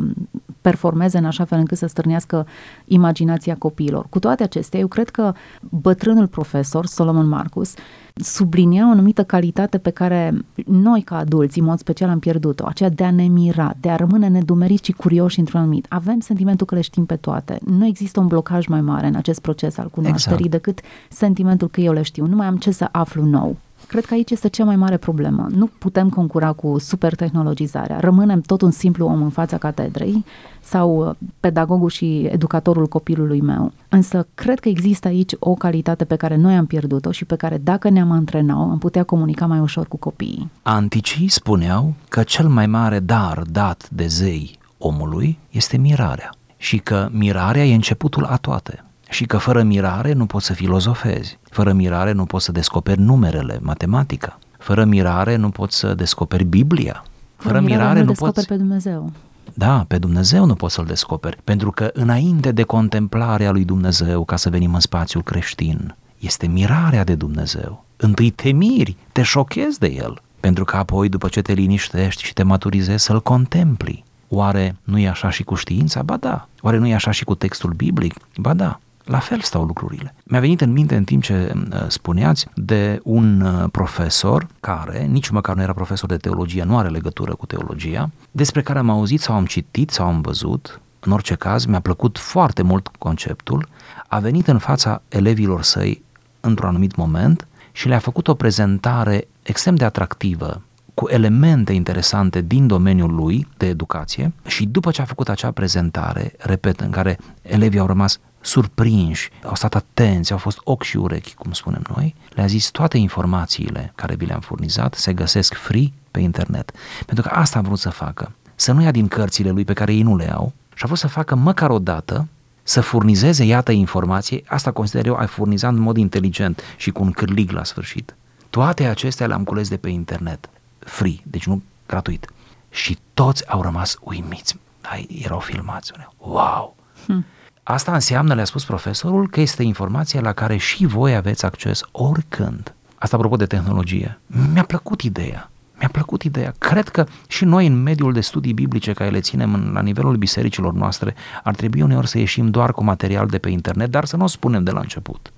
performeze 0.62 1.18
în 1.18 1.26
așa 1.26 1.46
fel 1.46 1.60
încât 1.60 1.78
să 1.78 1.86
stârnească 1.86 2.48
imaginația 2.86 3.56
copiilor. 3.56 4.06
Cu 4.10 4.20
toate 4.20 4.44
acestea, 4.44 4.80
eu 4.80 4.88
cred 4.88 5.10
că 5.10 5.34
bătrânul 5.70 6.28
profesor, 6.28 6.86
Solomon 6.86 7.28
Marcus, 7.28 7.74
sublinia 8.14 8.88
o 8.88 8.92
anumită 8.92 9.24
calitate 9.24 9.78
pe 9.78 9.90
care 9.90 10.34
noi 10.66 11.02
ca 11.02 11.18
adulți, 11.18 11.60
în 11.60 11.66
mod 11.66 11.78
special, 11.78 12.10
am 12.10 12.20
pierdut-o, 12.20 12.66
aceea 12.66 12.90
de 12.90 13.04
a 13.04 13.12
ne 13.12 13.24
mira, 13.24 13.74
de 13.80 13.90
a 13.90 13.96
rămâne 13.96 14.28
nedumeriți 14.28 14.86
și 14.86 14.92
curioși 14.92 15.40
într-un 15.40 15.60
anumit. 15.60 15.86
Avem 15.90 16.20
sentimentul 16.20 16.66
că 16.66 16.76
le 16.76 16.82
știm 16.82 17.06
pe 17.06 17.16
toate. 17.16 17.60
Nu 17.66 17.86
există 17.86 18.20
un 18.20 18.28
blocaj 18.28 18.68
mai 18.68 18.82
mare 18.82 19.08
în 19.08 19.16
acest 19.16 19.42
proces 19.42 19.78
al 19.78 19.90
cunoașterii 19.90 20.46
exact. 20.46 20.64
decât 20.64 20.86
sentimentul 21.10 21.70
că 21.70 21.82
eu 21.82 21.94
le 21.94 22.02
știu. 22.02 22.26
Nu 22.26 22.36
mai 22.36 22.48
am 22.48 22.58
ce 22.58 22.72
să 22.72 22.90
aflu 22.92 23.26
nou. 23.26 23.58
Cred 23.88 24.06
că 24.06 24.14
aici 24.14 24.32
este 24.32 24.48
cea 24.48 24.64
mai 24.64 24.76
mare 24.76 24.98
problemă. 24.98 25.48
Nu 25.50 25.66
putem 25.66 26.10
concura 26.10 26.52
cu 26.52 26.80
supertehnologizarea. 26.80 28.00
Rămânem 28.00 28.42
tot 28.42 28.62
un 28.62 28.72
simplu 28.72 29.06
om 29.06 29.22
în 29.22 29.30
fața 29.30 29.58
catedrei 29.58 30.26
sau 30.62 31.08
uh, 31.08 31.16
pedagogul 31.40 31.90
și 31.90 32.28
educatorul 32.32 32.88
copilului 32.88 33.42
meu. 33.42 33.72
Însă 33.90 34.28
cred 34.34 34.60
că 34.60 34.70
există 34.70 35.08
aici 35.08 35.32
o 35.40 35.54
calitate 35.54 36.06
pe 36.06 36.16
care 36.16 36.36
noi 36.36 36.56
am 36.56 36.66
pierdut-o 36.66 37.12
și 37.12 37.26
pe 37.26 37.36
care 37.36 37.58
dacă 37.58 37.90
ne-am 37.90 38.12
antrenat, 38.12 38.58
am 38.58 38.78
putea 38.78 39.04
comunica 39.04 39.46
mai 39.46 39.60
ușor 39.60 39.88
cu 39.88 39.98
copiii. 39.98 40.52
Anticii 40.62 41.28
spuneau 41.28 41.94
că 42.10 42.24
cel 42.24 42.48
mai 42.48 42.68
mare 42.68 43.00
dar 43.00 43.44
dat 43.52 43.90
de 43.90 44.08
zei 44.08 44.60
omului 44.78 45.40
este 45.50 45.78
mirarea 45.78 46.30
și 46.58 46.78
că 46.78 47.10
mirarea 47.12 47.66
e 47.66 47.74
începutul 47.74 48.24
a 48.24 48.36
toate 48.36 48.84
și 49.12 49.26
că 49.26 49.38
fără 49.38 49.64
mirare 49.64 50.14
nu 50.14 50.26
poți 50.26 50.46
să 50.46 50.54
filozofezi, 50.54 51.40
fără 51.50 51.74
mirare 51.74 52.12
nu 52.12 52.26
poți 52.26 52.46
să 52.46 52.52
descoperi 52.52 53.00
numerele, 53.00 53.60
matematica, 53.62 54.40
fără 54.58 54.86
mirare 54.86 55.36
nu 55.36 55.50
poți 55.50 55.78
să 55.78 55.94
descoperi 55.94 56.44
Biblia, 56.44 57.04
fără, 57.36 57.54
fără 57.54 57.60
mirare, 57.60 57.82
mirare 57.82 58.00
nu, 58.00 58.06
nu 58.06 58.12
poți... 58.12 58.48
pe 58.48 58.56
Dumnezeu. 58.56 59.12
Da, 59.54 59.86
pe 59.88 59.98
Dumnezeu 59.98 60.46
nu 60.46 60.56
poți 60.56 60.74
să-L 60.74 60.86
descoperi, 60.86 61.38
pentru 61.44 61.72
că 61.72 61.90
înainte 61.94 62.52
de 62.52 62.64
contemplarea 62.64 63.52
lui 63.52 63.66
Dumnezeu, 63.66 64.24
ca 64.24 64.36
să 64.36 64.50
venim 64.50 64.74
în 64.74 64.80
spațiul 64.80 65.24
creștin, 65.24 65.96
este 66.20 66.48
mirarea 66.48 67.04
de 67.04 67.16
Dumnezeu. 67.16 67.86
Întâi 67.98 68.30
te 68.30 68.52
miri, 68.52 68.96
te 69.12 69.22
șochezi 69.22 69.80
de 69.80 69.88
El, 69.88 70.22
pentru 70.40 70.64
că 70.66 70.78
apoi, 70.78 71.10
după 71.10 71.28
ce 71.28 71.42
te 71.42 71.54
liniștești 71.54 72.24
și 72.24 72.34
te 72.34 72.44
maturizezi, 72.44 73.04
să-L 73.04 73.22
contempli. 73.22 74.04
Oare 74.28 74.76
nu 74.84 74.98
e 74.98 75.10
așa 75.10 75.30
și 75.30 75.44
cu 75.44 75.56
știința? 75.56 76.02
Ba 76.02 76.18
da. 76.18 76.48
Oare 76.62 76.78
nu 76.78 76.88
e 76.88 76.94
așa 76.94 77.12
și 77.12 77.24
cu 77.24 77.36
textul 77.36 77.70
biblic? 77.70 78.14
Ba 78.38 78.54
da. 78.54 78.80
La 79.04 79.20
fel 79.20 79.40
stau 79.40 79.64
lucrurile. 79.64 80.14
Mi-a 80.24 80.40
venit 80.40 80.62
în 80.62 80.72
minte 80.72 80.96
în 80.96 81.04
timp 81.04 81.24
ce 81.24 81.54
uh, 81.56 81.86
spuneați 81.88 82.48
de 82.54 83.00
un 83.04 83.42
uh, 83.42 83.70
profesor 83.72 84.48
care, 84.60 85.06
nici 85.06 85.30
măcar 85.30 85.56
nu 85.56 85.62
era 85.62 85.74
profesor 85.74 86.10
de 86.10 86.18
teologie, 86.18 86.64
nu 86.64 86.78
are 86.78 86.90
legătură 86.90 87.36
cu 87.36 87.46
teologia, 87.46 88.10
despre 88.32 88.62
care 88.62 88.80
am 88.80 88.90
auzit 88.90 89.22
sau 89.22 89.36
am 89.36 89.46
citit 89.46 89.90
sau 89.90 90.08
am 90.08 90.22
văzut, 90.22 90.82
în 91.00 91.12
orice 91.12 91.36
caz 91.36 91.66
mi-a 91.66 91.80
plăcut 91.80 92.18
foarte 92.18 92.62
mult 92.62 92.88
conceptul, 92.88 93.68
a 94.08 94.20
venit 94.20 94.48
în 94.48 94.58
fața 94.58 95.02
elevilor 95.08 95.64
săi 95.64 96.04
într-un 96.40 96.70
anumit 96.70 96.96
moment 96.96 97.48
și 97.72 97.88
le-a 97.88 98.00
făcut 98.00 98.28
o 98.28 98.34
prezentare 98.34 99.28
extrem 99.44 99.76
de 99.76 99.86
atractivă 99.86 100.62
cu 100.94 101.08
elemente 101.10 101.74
interesante 101.74 102.42
din 102.42 102.68
domeniul 102.68 103.16
lui 103.16 103.48
de 103.58 103.68
educație. 103.68 104.34
Și 104.46 104.66
după 104.66 104.92
ce 104.92 105.02
a 105.02 105.06
făcut 105.06 105.30
acea 105.30 105.52
prezentare, 105.52 106.34
repet, 106.38 106.80
în 106.80 106.90
care 106.90 107.18
elevii 107.42 107.80
au 107.80 107.86
rămas 107.86 108.20
surprinși, 108.42 109.30
au 109.44 109.56
stat 109.56 109.76
atenți, 109.76 110.32
au 110.32 110.38
fost 110.38 110.60
ochi 110.64 110.84
și 110.84 110.98
urechi, 110.98 111.34
cum 111.34 111.52
spunem 111.52 111.82
noi, 111.96 112.16
le-a 112.30 112.46
zis 112.46 112.70
toate 112.70 112.98
informațiile 112.98 113.92
care 113.96 114.16
vi 114.16 114.26
le-am 114.26 114.40
furnizat 114.40 114.94
se 114.94 115.14
găsesc 115.14 115.54
free 115.54 115.92
pe 116.12 116.20
internet. 116.20 116.72
Pentru 117.06 117.28
că 117.28 117.36
asta 117.36 117.60
a 117.60 117.62
vrut 117.62 117.80
să 117.80 117.90
facă. 117.90 118.32
Să 118.56 118.72
nu 118.72 118.82
ia 118.82 118.92
din 118.92 119.08
cărțile 119.08 119.50
lui 119.50 119.66
pe 119.66 119.74
care 119.74 119.94
ei 119.94 120.02
nu 120.02 120.16
le 120.16 120.34
au 120.34 120.54
și 120.74 120.84
a 120.84 120.86
vrut 120.86 121.00
să 121.00 121.08
facă 121.08 121.36
măcar 121.36 121.70
o 121.70 121.80
dată 121.80 122.28
să 122.64 122.82
furnizeze, 122.82 123.44
iată, 123.44 123.72
informație, 123.72 124.44
asta 124.48 124.72
consider 124.72 125.06
eu, 125.06 125.16
ai 125.16 125.28
furnizat 125.28 125.72
în 125.72 125.80
mod 125.80 125.98
inteligent 125.98 126.62
și 126.78 126.92
cu 126.92 127.04
un 127.04 127.12
cârlig 127.12 127.52
la 127.52 127.64
sfârșit. 127.64 128.16
Toate 128.50 128.86
acestea 128.86 129.28
le-am 129.28 129.44
cules 129.44 129.70
de 129.70 129.78
pe 129.78 129.90
internet, 129.90 130.50
free, 130.80 131.20
deci 131.24 131.46
nu 131.46 131.62
gratuit. 131.88 132.28
Și 132.70 132.98
toți 133.14 133.50
au 133.50 133.62
rămas 133.62 133.98
uimiți. 134.02 134.58
Ai, 134.82 135.22
erau 135.24 135.40
filmați. 135.40 135.92
Wow! 136.18 136.76
Hmm. 137.06 137.26
Asta 137.64 137.94
înseamnă, 137.94 138.34
le-a 138.34 138.46
spus 138.46 138.66
profesorul, 138.66 139.30
că 139.30 139.42
este 139.42 139.64
informația 139.64 140.22
la 140.22 140.34
care 140.34 140.58
și 140.58 140.86
voi 140.86 141.16
aveți 141.16 141.46
acces 141.46 141.82
oricând. 141.92 142.76
Asta 142.96 143.16
apropo 143.16 143.36
de 143.36 143.46
tehnologie. 143.46 144.20
Mi-a 144.54 144.64
plăcut 144.64 145.02
ideea. 145.02 145.50
Mi-a 145.80 145.90
plăcut 145.92 146.24
ideea. 146.24 146.54
Cred 146.58 146.90
că 146.90 147.06
și 147.28 147.46
noi 147.46 147.68
în 147.68 147.82
mediul 147.82 148.14
de 148.14 148.22
studii 148.22 148.54
biblice 148.54 148.94
care 148.94 149.10
le 149.10 149.20
ținem 149.20 149.54
în, 149.54 149.72
la 149.74 149.82
nivelul 149.82 150.16
bisericilor 150.16 150.74
noastre 150.74 151.16
ar 151.44 151.56
trebui 151.56 151.82
uneori 151.82 152.08
să 152.08 152.18
ieșim 152.18 152.50
doar 152.50 152.74
cu 152.74 152.84
material 152.84 153.28
de 153.28 153.38
pe 153.38 153.50
internet, 153.50 153.90
dar 153.90 154.06
să 154.06 154.18
nu 154.18 154.24
o 154.24 154.28
spunem 154.28 154.64
de 154.64 154.72
la 154.72 154.80
început. 154.80 155.32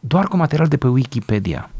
Doar 0.00 0.28
cu 0.28 0.36
material 0.36 0.68
de 0.68 0.76
pe 0.76 0.86
Wikipedia, 0.86 1.70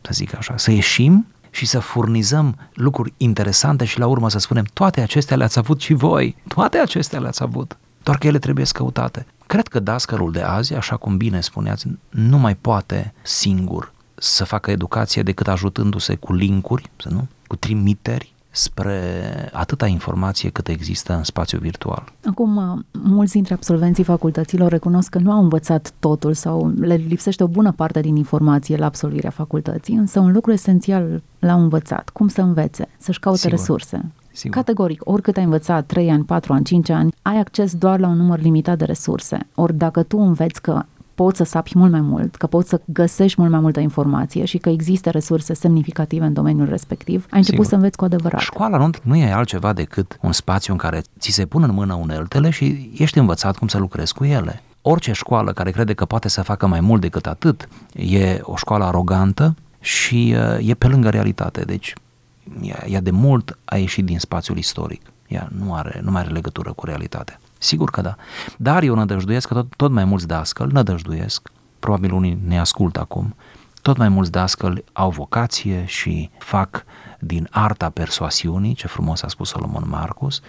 să 0.00 0.10
zic 0.12 0.36
așa. 0.36 0.56
Să 0.56 0.70
ieșim 0.70 1.26
și 1.50 1.66
să 1.66 1.78
furnizăm 1.78 2.56
lucruri 2.74 3.12
interesante 3.16 3.84
și 3.84 3.98
la 3.98 4.06
urmă 4.06 4.30
să 4.30 4.38
spunem 4.38 4.64
toate 4.72 5.00
acestea 5.00 5.36
le-ați 5.36 5.58
avut 5.58 5.80
și 5.80 5.92
voi. 5.92 6.36
Toate 6.48 6.78
acestea 6.78 7.20
le-ați 7.20 7.42
avut 7.42 7.76
doar 8.02 8.18
că 8.18 8.26
ele 8.26 8.38
trebuie 8.38 8.64
căutate. 8.72 9.26
Cred 9.46 9.68
că 9.68 9.80
dascălul 9.80 10.32
de 10.32 10.40
azi, 10.40 10.74
așa 10.74 10.96
cum 10.96 11.16
bine 11.16 11.40
spuneați, 11.40 11.86
nu 12.10 12.38
mai 12.38 12.54
poate 12.54 13.12
singur 13.22 13.92
să 14.14 14.44
facă 14.44 14.70
educație 14.70 15.22
decât 15.22 15.48
ajutându-se 15.48 16.14
cu 16.14 16.32
linkuri, 16.32 16.90
nu? 17.04 17.26
cu 17.46 17.56
trimiteri 17.56 18.32
spre 18.50 19.02
atâta 19.52 19.86
informație 19.86 20.50
cât 20.50 20.68
există 20.68 21.14
în 21.14 21.22
spațiu 21.22 21.58
virtual. 21.58 22.12
Acum, 22.24 22.84
mulți 22.92 23.32
dintre 23.32 23.54
absolvenții 23.54 24.04
facultăților 24.04 24.70
recunosc 24.70 25.08
că 25.08 25.18
nu 25.18 25.32
au 25.32 25.42
învățat 25.42 25.92
totul 25.98 26.34
sau 26.34 26.72
le 26.80 26.94
lipsește 26.94 27.42
o 27.42 27.46
bună 27.46 27.72
parte 27.72 28.00
din 28.00 28.16
informație 28.16 28.76
la 28.76 28.86
absolvirea 28.86 29.30
facultății, 29.30 29.94
însă 29.94 30.20
un 30.20 30.32
lucru 30.32 30.52
esențial 30.52 31.22
l-au 31.38 31.60
învățat, 31.60 32.08
cum 32.08 32.28
să 32.28 32.40
învețe, 32.40 32.88
să-și 32.98 33.18
caute 33.18 33.38
Sigur. 33.38 33.58
resurse. 33.58 34.12
Sigur. 34.32 34.56
Categoric, 34.56 35.00
oricât 35.04 35.36
ai 35.36 35.44
învățat, 35.44 35.86
3 35.86 36.10
ani, 36.10 36.24
4 36.24 36.52
ani, 36.52 36.64
5 36.64 36.88
ani, 36.88 37.12
ai 37.22 37.36
acces 37.38 37.74
doar 37.74 38.00
la 38.00 38.08
un 38.08 38.16
număr 38.16 38.40
limitat 38.40 38.78
de 38.78 38.84
resurse. 38.84 39.38
Ori 39.54 39.74
dacă 39.74 40.02
tu 40.02 40.18
înveți 40.18 40.62
că 40.62 40.82
poți 41.14 41.36
să 41.36 41.44
sapi 41.44 41.72
mult 41.74 41.90
mai 41.90 42.00
mult, 42.00 42.36
că 42.36 42.46
poți 42.46 42.68
să 42.68 42.80
găsești 42.84 43.40
mult 43.40 43.52
mai 43.52 43.60
multă 43.60 43.80
informație 43.80 44.44
și 44.44 44.58
că 44.58 44.68
există 44.68 45.10
resurse 45.10 45.54
semnificative 45.54 46.24
în 46.24 46.32
domeniul 46.32 46.68
respectiv, 46.68 47.26
ai 47.30 47.38
început 47.38 47.44
Sigur. 47.44 47.64
să 47.64 47.74
înveți 47.74 47.96
cu 47.96 48.04
adevărat. 48.04 48.40
Școala 48.40 48.78
nu, 48.78 48.90
nu 49.02 49.16
e 49.16 49.32
altceva 49.32 49.72
decât 49.72 50.18
un 50.20 50.32
spațiu 50.32 50.72
în 50.72 50.78
care 50.78 51.02
ți 51.18 51.30
se 51.30 51.46
pun 51.46 51.62
în 51.62 51.74
mână 51.74 51.94
uneltele 51.94 52.50
și 52.50 52.90
ești 52.96 53.18
învățat 53.18 53.56
cum 53.56 53.68
să 53.68 53.78
lucrezi 53.78 54.14
cu 54.14 54.24
ele. 54.24 54.62
Orice 54.82 55.12
școală 55.12 55.52
care 55.52 55.70
crede 55.70 55.94
că 55.94 56.04
poate 56.04 56.28
să 56.28 56.42
facă 56.42 56.66
mai 56.66 56.80
mult 56.80 57.00
decât 57.00 57.26
atât 57.26 57.68
e 57.94 58.40
o 58.42 58.56
școală 58.56 58.84
arogantă 58.84 59.54
și 59.80 60.34
uh, 60.36 60.68
e 60.68 60.74
pe 60.74 60.86
lângă 60.86 61.08
realitate. 61.08 61.60
Deci 61.60 61.94
ea, 62.62 62.84
ea 62.88 63.00
de 63.00 63.10
mult 63.10 63.58
a 63.64 63.76
ieșit 63.76 64.04
din 64.04 64.18
spațiul 64.18 64.58
istoric. 64.58 65.02
Ea 65.28 65.48
nu, 65.58 65.74
are, 65.74 66.00
nu 66.02 66.10
mai 66.10 66.20
are 66.20 66.30
legătură 66.30 66.72
cu 66.72 66.86
realitatea. 66.86 67.40
Sigur 67.58 67.90
că 67.90 68.00
da. 68.00 68.16
Dar 68.56 68.82
eu 68.82 68.94
nădăjduiesc 68.94 69.48
că 69.48 69.54
tot, 69.54 69.74
tot 69.76 69.90
mai 69.90 70.04
mulți 70.04 70.26
dascăli 70.26 70.72
nădăjduiesc, 70.72 71.50
probabil 71.78 72.12
unii 72.12 72.38
ne 72.46 72.58
ascultă 72.58 73.00
acum, 73.00 73.34
tot 73.82 73.96
mai 73.96 74.08
mulți 74.08 74.30
dascăli 74.30 74.84
au 74.92 75.10
vocație 75.10 75.84
și 75.86 76.30
fac 76.38 76.84
din 77.18 77.48
arta 77.50 77.90
persoasiunii, 77.90 78.74
ce 78.74 78.86
frumos 78.86 79.22
a 79.22 79.28
spus 79.28 79.48
Solomon 79.48 79.84
Marcus, 79.88 80.40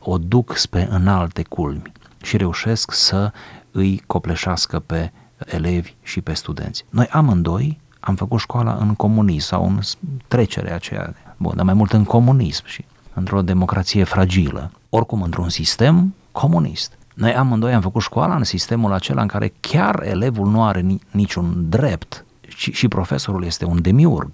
o 0.00 0.18
duc 0.18 0.56
spre 0.56 0.88
înalte 0.90 1.42
culmi 1.42 1.92
și 2.22 2.36
reușesc 2.36 2.92
să 2.92 3.32
îi 3.70 4.02
copleșească 4.06 4.78
pe 4.78 5.12
elevi 5.44 5.94
și 6.02 6.20
pe 6.20 6.32
studenți. 6.32 6.84
Noi 6.88 7.06
amândoi 7.06 7.80
am 8.00 8.14
făcut 8.14 8.40
școala 8.40 8.74
în 8.74 8.94
comunism 8.94 9.46
sau 9.46 9.66
în 9.66 9.80
trecerea 10.28 10.74
aceea 10.74 11.14
Bun, 11.36 11.52
dar 11.56 11.64
mai 11.64 11.74
mult 11.74 11.92
în 11.92 12.04
comunism 12.04 12.66
și 12.66 12.84
într-o 13.14 13.42
democrație 13.42 14.04
fragilă. 14.04 14.70
Oricum, 14.88 15.22
într-un 15.22 15.48
sistem 15.48 16.14
comunist. 16.32 16.98
Noi 17.14 17.34
amândoi 17.34 17.74
am 17.74 17.80
făcut 17.80 18.02
școala 18.02 18.36
în 18.36 18.44
sistemul 18.44 18.92
acela 18.92 19.22
în 19.22 19.28
care 19.28 19.52
chiar 19.60 20.02
elevul 20.02 20.48
nu 20.48 20.64
are 20.64 20.84
niciun 21.10 21.66
drept 21.68 22.24
și, 22.48 22.72
și 22.72 22.88
profesorul 22.88 23.44
este 23.44 23.64
un 23.64 23.82
demiurg. 23.82 24.30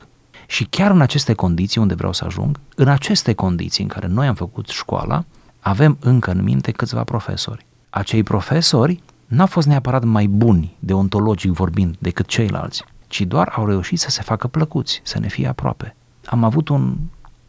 Și 0.47 0.65
chiar 0.65 0.91
în 0.91 1.01
aceste 1.01 1.33
condiții 1.33 1.81
unde 1.81 1.95
vreau 1.95 2.13
să 2.13 2.25
ajung, 2.25 2.61
în 2.75 2.89
aceste 2.89 3.33
condiții 3.33 3.83
în 3.83 3.89
care 3.89 4.07
noi 4.07 4.27
am 4.27 4.35
făcut 4.35 4.69
școala, 4.69 5.25
avem 5.61 5.97
încă 6.01 6.31
în 6.31 6.43
minte 6.43 6.71
câțiva 6.71 7.05
profesori. 7.05 7.67
Acei 7.91 8.23
profesori 8.23 9.03
n-au 9.27 9.47
fost 9.47 9.67
neapărat 9.67 10.05
mai 10.05 10.27
buni, 10.27 10.77
deontologic 10.79 11.53
vorbind, 11.53 11.97
decât 11.99 12.27
ceilalți, 12.27 12.85
ci 13.07 13.21
doar 13.21 13.53
au 13.57 13.67
reușit 13.67 13.99
să 13.99 14.11
se 14.11 14.23
facă 14.23 14.47
plăcuți, 14.47 15.01
să 15.05 15.19
ne 15.19 15.29
fie 15.29 15.49
aproape. 15.49 15.95
Am 16.33 16.45
avut 16.45 16.69
un, 16.69 16.97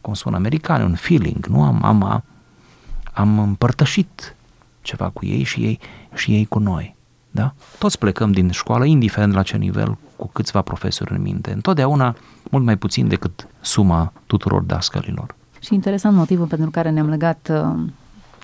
cum 0.00 0.14
spun 0.14 0.34
americani, 0.34 0.84
un 0.84 0.94
feeling, 0.94 1.46
nu? 1.46 1.62
Am, 1.62 1.84
am, 1.84 2.24
am 3.12 3.38
împărtășit 3.38 4.36
ceva 4.82 5.10
cu 5.10 5.26
ei 5.26 5.42
și 5.42 5.64
ei, 5.64 5.78
și 6.14 6.34
ei 6.34 6.44
cu 6.44 6.58
noi. 6.58 6.96
Da? 7.30 7.54
Toți 7.78 7.98
plecăm 7.98 8.32
din 8.32 8.50
școală, 8.50 8.84
indiferent 8.84 9.32
la 9.34 9.42
ce 9.42 9.56
nivel, 9.56 9.96
cu 10.16 10.30
câțiva 10.32 10.62
profesori 10.62 11.12
în 11.12 11.22
minte. 11.22 11.52
Întotdeauna 11.52 12.16
mult 12.50 12.64
mai 12.64 12.76
puțin 12.76 13.08
decât 13.08 13.48
suma 13.60 14.12
tuturor 14.26 14.62
dascălilor. 14.62 15.34
Și 15.60 15.74
interesant 15.74 16.16
motivul 16.16 16.46
pentru 16.46 16.70
care 16.70 16.90
ne-am 16.90 17.08
legat 17.08 17.50
uh, 17.50 17.90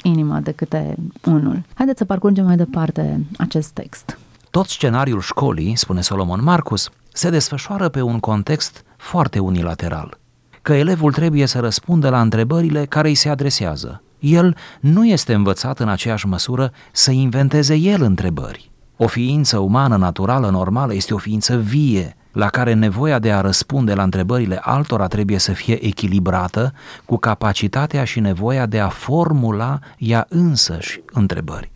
inima 0.02 0.40
de 0.40 0.52
câte 0.52 0.96
unul. 1.24 1.62
Haideți 1.74 1.98
să 1.98 2.04
parcurgem 2.04 2.44
mai 2.44 2.56
departe 2.56 3.26
acest 3.38 3.70
text. 3.70 4.18
Tot 4.50 4.66
scenariul 4.66 5.20
școlii, 5.20 5.76
spune 5.76 6.00
Solomon 6.00 6.42
Marcus, 6.42 6.90
se 7.12 7.30
desfășoară 7.30 7.88
pe 7.88 8.00
un 8.00 8.20
context 8.20 8.84
foarte 8.96 9.38
unilateral. 9.38 10.19
Că 10.70 10.76
elevul 10.76 11.12
trebuie 11.12 11.46
să 11.46 11.60
răspundă 11.60 12.08
la 12.08 12.20
întrebările 12.20 12.84
care 12.84 13.08
îi 13.08 13.14
se 13.14 13.28
adresează. 13.28 14.02
El 14.18 14.56
nu 14.80 15.06
este 15.06 15.34
învățat 15.34 15.78
în 15.78 15.88
aceeași 15.88 16.26
măsură 16.26 16.72
să 16.92 17.10
inventeze 17.10 17.74
el 17.74 18.02
întrebări. 18.02 18.70
O 18.96 19.06
ființă 19.06 19.58
umană 19.58 19.96
naturală 19.96 20.50
normală 20.50 20.94
este 20.94 21.14
o 21.14 21.16
ființă 21.16 21.56
vie, 21.56 22.16
la 22.32 22.46
care 22.46 22.74
nevoia 22.74 23.18
de 23.18 23.32
a 23.32 23.40
răspunde 23.40 23.94
la 23.94 24.02
întrebările 24.02 24.58
altora 24.62 25.06
trebuie 25.06 25.38
să 25.38 25.52
fie 25.52 25.84
echilibrată 25.84 26.72
cu 27.04 27.16
capacitatea 27.16 28.04
și 28.04 28.20
nevoia 28.20 28.66
de 28.66 28.80
a 28.80 28.88
formula 28.88 29.78
ea 29.98 30.26
însăși 30.28 31.00
întrebări. 31.12 31.70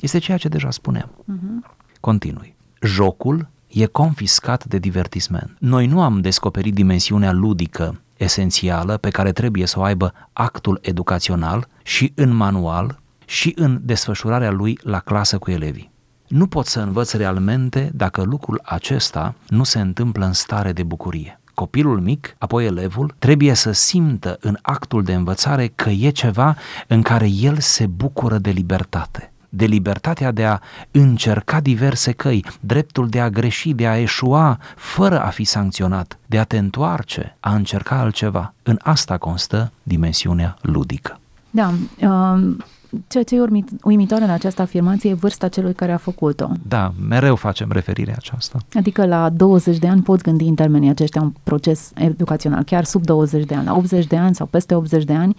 Este 0.00 0.18
ceea 0.18 0.36
ce 0.36 0.48
deja 0.48 0.70
spuneam. 0.70 1.10
Uh-huh. 1.10 1.76
Continui. 2.00 2.56
Jocul 2.82 3.48
e 3.66 3.86
confiscat 3.86 4.64
de 4.64 4.78
divertisment. 4.78 5.56
Noi 5.58 5.86
nu 5.86 6.02
am 6.02 6.20
descoperit 6.20 6.74
dimensiunea 6.74 7.32
ludică 7.32 8.00
esențială 8.18 8.96
pe 8.96 9.10
care 9.10 9.32
trebuie 9.32 9.66
să 9.66 9.78
o 9.78 9.82
aibă 9.82 10.12
actul 10.32 10.78
educațional 10.82 11.68
și 11.82 12.12
în 12.14 12.34
manual 12.34 13.00
și 13.24 13.52
în 13.56 13.80
desfășurarea 13.82 14.50
lui 14.50 14.78
la 14.82 14.98
clasă 14.98 15.38
cu 15.38 15.50
elevii. 15.50 15.90
Nu 16.28 16.46
pot 16.46 16.66
să 16.66 16.80
învăț 16.80 17.12
realmente 17.12 17.90
dacă 17.94 18.22
lucrul 18.22 18.60
acesta 18.64 19.34
nu 19.48 19.64
se 19.64 19.80
întâmplă 19.80 20.24
în 20.24 20.32
stare 20.32 20.72
de 20.72 20.82
bucurie. 20.82 21.40
Copilul 21.54 22.00
mic, 22.00 22.34
apoi 22.38 22.64
elevul, 22.64 23.14
trebuie 23.18 23.54
să 23.54 23.72
simtă 23.72 24.36
în 24.40 24.58
actul 24.62 25.02
de 25.02 25.14
învățare 25.14 25.66
că 25.66 25.90
e 25.90 26.10
ceva 26.10 26.56
în 26.86 27.02
care 27.02 27.28
el 27.28 27.58
se 27.58 27.86
bucură 27.86 28.38
de 28.38 28.50
libertate 28.50 29.32
de 29.48 29.64
libertatea 29.64 30.32
de 30.32 30.44
a 30.44 30.58
încerca 30.90 31.60
diverse 31.60 32.12
căi, 32.12 32.44
dreptul 32.60 33.08
de 33.08 33.20
a 33.20 33.30
greși, 33.30 33.72
de 33.72 33.86
a 33.86 33.98
eșua 33.98 34.58
fără 34.76 35.22
a 35.22 35.28
fi 35.28 35.44
sancționat, 35.44 36.18
de 36.26 36.38
a 36.38 36.44
te 36.44 36.58
întoarce, 36.58 37.36
a 37.40 37.54
încerca 37.54 37.98
altceva. 37.98 38.54
În 38.62 38.78
asta 38.82 39.18
constă 39.18 39.72
dimensiunea 39.82 40.56
ludică. 40.60 41.20
Da, 41.50 41.72
uh, 42.00 42.56
ceea 43.06 43.24
ce 43.24 43.36
e 43.36 43.46
uimitoare 43.82 44.24
în 44.24 44.30
această 44.30 44.62
afirmație 44.62 45.10
e 45.10 45.14
vârsta 45.14 45.48
celui 45.48 45.74
care 45.74 45.92
a 45.92 45.96
făcut-o. 45.96 46.50
Da, 46.68 46.92
mereu 47.08 47.36
facem 47.36 47.68
referire 47.70 48.14
aceasta. 48.16 48.58
Adică 48.74 49.06
la 49.06 49.28
20 49.28 49.78
de 49.78 49.88
ani 49.88 50.02
poți 50.02 50.22
gândi 50.22 50.44
în 50.44 50.54
termenii 50.54 50.88
aceștia 50.88 51.20
un 51.20 51.32
proces 51.42 51.90
educațional, 51.94 52.62
chiar 52.62 52.84
sub 52.84 53.04
20 53.04 53.44
de 53.44 53.54
ani, 53.54 53.66
la 53.66 53.76
80 53.76 54.06
de 54.06 54.16
ani 54.16 54.34
sau 54.34 54.46
peste 54.46 54.74
80 54.74 55.04
de 55.04 55.14
ani, 55.14 55.36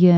e 0.00 0.14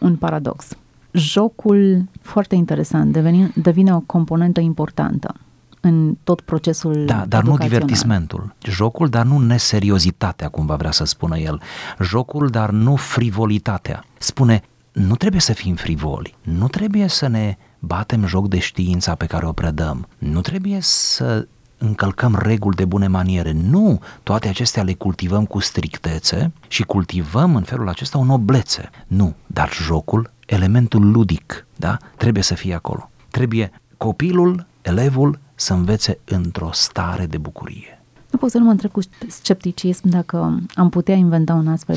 un 0.00 0.16
paradox 0.16 0.68
jocul, 1.12 2.04
foarte 2.20 2.54
interesant, 2.54 3.12
deveni, 3.12 3.52
devine 3.54 3.94
o 3.94 4.00
componentă 4.00 4.60
importantă 4.60 5.34
în 5.80 6.16
tot 6.24 6.40
procesul 6.40 7.04
Da, 7.06 7.24
dar 7.28 7.42
nu 7.42 7.56
divertismentul. 7.56 8.54
Jocul, 8.62 9.08
dar 9.08 9.26
nu 9.26 9.38
neseriozitatea, 9.38 10.48
cum 10.48 10.66
va 10.66 10.76
vrea 10.76 10.90
să 10.90 11.04
spună 11.04 11.38
el. 11.38 11.60
Jocul, 12.00 12.48
dar 12.48 12.70
nu 12.70 12.96
frivolitatea. 12.96 14.04
Spune, 14.18 14.62
nu 14.92 15.16
trebuie 15.16 15.40
să 15.40 15.52
fim 15.52 15.74
frivoli, 15.74 16.34
nu 16.42 16.68
trebuie 16.68 17.06
să 17.06 17.26
ne 17.26 17.56
batem 17.78 18.26
joc 18.26 18.48
de 18.48 18.58
știința 18.58 19.14
pe 19.14 19.26
care 19.26 19.46
o 19.46 19.52
predăm, 19.52 20.08
nu 20.18 20.40
trebuie 20.40 20.78
să 20.80 21.46
încălcăm 21.78 22.38
reguli 22.42 22.76
de 22.76 22.84
bune 22.84 23.06
maniere. 23.06 23.52
Nu, 23.52 24.00
toate 24.22 24.48
acestea 24.48 24.82
le 24.82 24.92
cultivăm 24.92 25.44
cu 25.44 25.58
strictețe 25.58 26.52
și 26.68 26.82
cultivăm 26.82 27.56
în 27.56 27.62
felul 27.62 27.88
acesta 27.88 28.18
o 28.18 28.24
noblețe. 28.24 28.90
Nu, 29.06 29.34
dar 29.46 29.72
jocul 29.72 30.30
elementul 30.50 31.10
ludic, 31.10 31.66
da? 31.76 31.96
Trebuie 32.16 32.42
să 32.42 32.54
fie 32.54 32.74
acolo. 32.74 33.10
Trebuie 33.30 33.70
copilul, 33.96 34.66
elevul 34.82 35.38
să 35.54 35.72
învețe 35.72 36.18
într-o 36.24 36.68
stare 36.72 37.26
de 37.26 37.38
bucurie. 37.38 37.94
Nu 38.30 38.38
pot 38.38 38.50
să 38.50 38.58
nu 38.58 38.64
mă 38.64 38.70
întreb 38.70 38.90
cu 38.90 39.00
scepticism 39.28 40.08
dacă 40.08 40.60
am 40.74 40.88
putea 40.88 41.14
inventa 41.14 41.54
un 41.54 41.68
astfel 41.68 41.96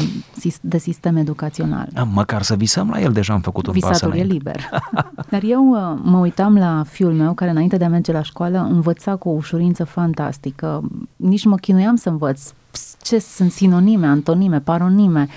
de 0.62 0.78
sistem 0.78 1.16
educațional. 1.16 1.88
Da, 1.92 2.04
măcar 2.04 2.42
să 2.42 2.56
visăm 2.56 2.90
la 2.90 3.02
el, 3.02 3.12
deja 3.12 3.34
am 3.34 3.42
făcut 3.42 3.68
un 3.68 3.74
Visatul 3.74 4.10
pas 4.10 4.20
e 4.20 4.24
liber. 4.24 4.70
Dar 5.30 5.44
eu 5.44 5.70
uh, 5.70 6.00
mă 6.04 6.18
uitam 6.18 6.58
la 6.58 6.84
fiul 6.88 7.14
meu, 7.14 7.34
care 7.34 7.52
înainte 7.52 7.78
de 7.78 7.86
a 7.86 7.90
merge 7.90 8.12
la 8.12 8.22
școală 8.22 8.68
învăța 8.72 9.16
cu 9.16 9.30
o 9.30 9.32
ușurință 9.32 9.84
fantastică. 9.84 10.84
Nici 11.16 11.46
mă 11.46 11.56
chinuiam 11.56 11.96
să 11.96 12.10
învăț 12.10 12.54
ce 13.02 13.20
sunt 13.20 13.52
sinonime, 13.52 14.08
antonime, 14.08 14.60
paronime, 14.60 15.28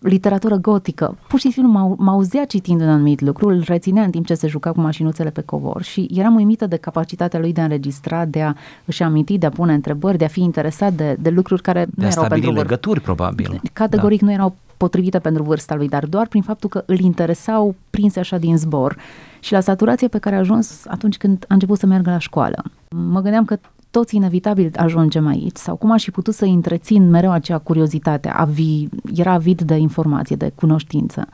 literatură 0.00 0.56
gotică. 0.56 1.16
Pur 1.28 1.38
și 1.38 1.50
simplu 1.50 1.96
mă 1.98 2.10
auzea 2.10 2.44
citind 2.44 2.80
un 2.80 2.88
anumit 2.88 3.20
lucru, 3.20 3.48
îl 3.48 3.62
reținea 3.66 4.02
în 4.02 4.10
timp 4.10 4.26
ce 4.26 4.34
se 4.34 4.46
juca 4.46 4.72
cu 4.72 4.80
mașinuțele 4.80 5.30
pe 5.30 5.40
covor 5.40 5.82
și 5.82 6.08
eram 6.14 6.34
uimită 6.34 6.66
de 6.66 6.76
capacitatea 6.76 7.40
lui 7.40 7.52
de 7.52 7.60
a 7.60 7.64
înregistra, 7.64 8.24
de 8.24 8.42
a 8.42 8.54
își 8.84 9.02
aminti, 9.02 9.38
de 9.38 9.46
a 9.46 9.50
pune 9.50 9.72
întrebări, 9.72 10.18
de 10.18 10.24
a 10.24 10.28
fi 10.28 10.40
interesat 10.42 10.92
de, 10.92 11.16
de 11.20 11.30
lucruri 11.30 11.62
care 11.62 11.84
de 11.84 11.90
nu 11.94 12.06
erau 12.06 12.26
pentru 12.26 12.52
legături, 12.52 13.00
probabil. 13.00 13.60
Categoric 13.72 14.20
da. 14.20 14.26
nu 14.26 14.32
erau 14.32 14.56
potrivite 14.76 15.18
pentru 15.18 15.42
vârsta 15.42 15.74
lui, 15.74 15.88
dar 15.88 16.04
doar 16.04 16.26
prin 16.26 16.42
faptul 16.42 16.68
că 16.68 16.82
îl 16.86 16.98
interesau 16.98 17.74
prinse 17.90 18.18
așa 18.18 18.38
din 18.38 18.56
zbor 18.56 18.96
și 19.40 19.52
la 19.52 19.60
saturație 19.60 20.08
pe 20.08 20.18
care 20.18 20.34
a 20.34 20.38
ajuns 20.38 20.86
atunci 20.86 21.16
când 21.16 21.44
a 21.48 21.54
început 21.54 21.78
să 21.78 21.86
meargă 21.86 22.10
la 22.10 22.18
școală. 22.18 22.62
Mă 22.88 23.20
gândeam 23.20 23.44
că 23.44 23.58
toți 23.90 24.16
inevitabil 24.16 24.70
ajungem 24.76 25.26
aici 25.26 25.56
sau 25.56 25.76
cum 25.76 25.90
aș 25.90 26.04
fi 26.04 26.10
putut 26.10 26.34
să 26.34 26.44
întrețin 26.44 27.10
mereu 27.10 27.30
acea 27.30 27.58
curiozitate, 27.58 28.28
avi, 28.28 28.86
era 29.14 29.32
avid 29.32 29.62
de 29.62 29.74
informație, 29.74 30.36
de 30.36 30.52
cunoștință. 30.54 31.26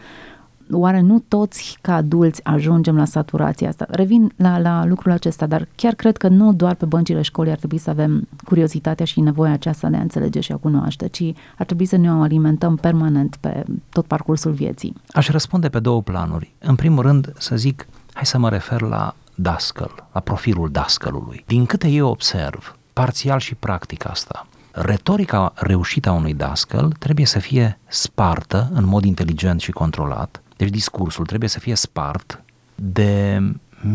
Oare 0.70 1.00
nu 1.00 1.24
toți 1.28 1.78
ca 1.80 1.94
adulți 1.94 2.44
ajungem 2.44 2.96
la 2.96 3.04
saturația 3.04 3.68
asta? 3.68 3.86
Revin 3.88 4.32
la, 4.36 4.58
la 4.58 4.84
lucrul 4.84 5.12
acesta, 5.12 5.46
dar 5.46 5.68
chiar 5.74 5.94
cred 5.94 6.16
că 6.16 6.28
nu 6.28 6.52
doar 6.52 6.74
pe 6.74 6.84
băncile 6.84 7.22
școlii 7.22 7.52
ar 7.52 7.58
trebui 7.58 7.78
să 7.78 7.90
avem 7.90 8.28
curiozitatea 8.44 9.04
și 9.04 9.20
nevoia 9.20 9.52
aceasta 9.52 9.88
de 9.88 9.96
a 9.96 10.00
înțelege 10.00 10.40
și 10.40 10.52
a 10.52 10.56
cunoaște, 10.56 11.08
ci 11.08 11.22
ar 11.58 11.66
trebui 11.66 11.84
să 11.84 11.96
ne 11.96 12.12
o 12.12 12.20
alimentăm 12.20 12.76
permanent 12.76 13.36
pe 13.40 13.64
tot 13.88 14.04
parcursul 14.06 14.52
vieții. 14.52 14.94
Aș 15.08 15.28
răspunde 15.28 15.68
pe 15.68 15.80
două 15.80 16.02
planuri. 16.02 16.54
În 16.58 16.74
primul 16.74 17.02
rând, 17.02 17.32
să 17.38 17.56
zic, 17.56 17.86
hai 18.12 18.26
să 18.26 18.38
mă 18.38 18.48
refer 18.48 18.80
la 18.80 19.14
dascăl, 19.34 20.04
la 20.12 20.20
profilul 20.20 20.70
dascălului. 20.70 21.44
Din 21.46 21.66
câte 21.66 21.88
eu 21.88 22.08
observ, 22.08 22.76
parțial 22.92 23.38
și 23.38 23.54
practic 23.54 24.08
asta, 24.08 24.46
retorica 24.70 25.52
reușită 25.54 26.08
a 26.08 26.12
unui 26.12 26.34
dascăl 26.34 26.92
trebuie 26.98 27.26
să 27.26 27.38
fie 27.38 27.78
spartă 27.86 28.70
în 28.72 28.84
mod 28.84 29.04
inteligent 29.04 29.60
și 29.60 29.70
controlat, 29.70 30.42
deci 30.56 30.70
discursul 30.70 31.26
trebuie 31.26 31.48
să 31.48 31.58
fie 31.58 31.74
spart 31.74 32.42
de 32.74 33.40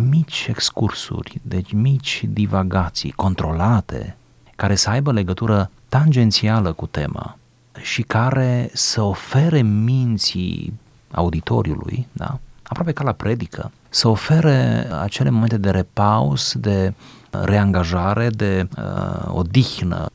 mici 0.09 0.47
excursuri, 0.49 1.39
deci 1.41 1.71
mici 1.71 2.23
divagații 2.27 3.11
controlate, 3.11 4.17
care 4.55 4.75
să 4.75 4.89
aibă 4.89 5.11
legătură 5.11 5.71
tangențială 5.89 6.71
cu 6.73 6.85
tema 6.85 7.37
și 7.81 8.01
care 8.01 8.69
să 8.73 9.01
ofere 9.01 9.61
minții 9.61 10.79
auditoriului, 11.11 12.07
da? 12.11 12.39
aproape 12.63 12.91
ca 12.91 13.03
la 13.03 13.11
predică, 13.11 13.71
să 13.89 14.07
ofere 14.07 14.87
acele 15.01 15.29
momente 15.29 15.57
de 15.57 15.69
repaus, 15.69 16.55
de 16.55 16.93
reangajare, 17.29 18.29
de 18.29 18.67
uh, 18.77 19.27
odihnă 19.27 20.05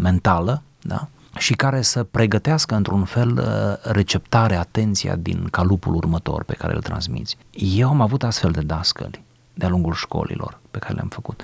mentală, 0.00 0.62
da? 0.82 1.08
și 1.38 1.54
care 1.54 1.82
să 1.82 2.04
pregătească 2.04 2.74
într-un 2.74 3.04
fel 3.04 3.38
uh, 3.38 3.92
receptarea, 3.92 4.60
atenția 4.60 5.16
din 5.16 5.48
calupul 5.50 5.94
următor 5.94 6.42
pe 6.42 6.54
care 6.54 6.74
îl 6.74 6.82
transmiți. 6.82 7.36
Eu 7.50 7.88
am 7.88 8.00
avut 8.00 8.22
astfel 8.22 8.50
de 8.50 8.60
dascăli 8.60 9.22
de-a 9.54 9.68
lungul 9.68 9.92
școlilor 9.92 10.58
pe 10.70 10.78
care 10.78 10.94
le-am 10.94 11.08
făcut. 11.08 11.42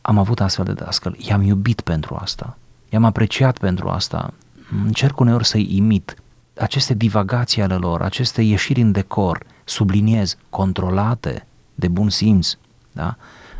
Am 0.00 0.18
avut 0.18 0.40
astfel 0.40 0.64
de 0.64 0.72
dascăli, 0.72 1.26
i-am 1.28 1.42
iubit 1.42 1.80
pentru 1.80 2.18
asta, 2.20 2.58
i-am 2.88 3.04
apreciat 3.04 3.58
pentru 3.58 3.88
asta, 3.88 4.32
încerc 4.84 5.20
uneori 5.20 5.46
să-i 5.46 5.76
imit 5.76 6.14
aceste 6.58 6.94
divagații 6.94 7.62
ale 7.62 7.74
lor, 7.74 8.02
aceste 8.02 8.42
ieșiri 8.42 8.80
în 8.80 8.92
decor, 8.92 9.42
subliniez, 9.70 10.36
controlate 10.50 11.46
de 11.74 11.88
bun 11.88 12.10
simț, 12.10 12.56
da? 12.92 13.16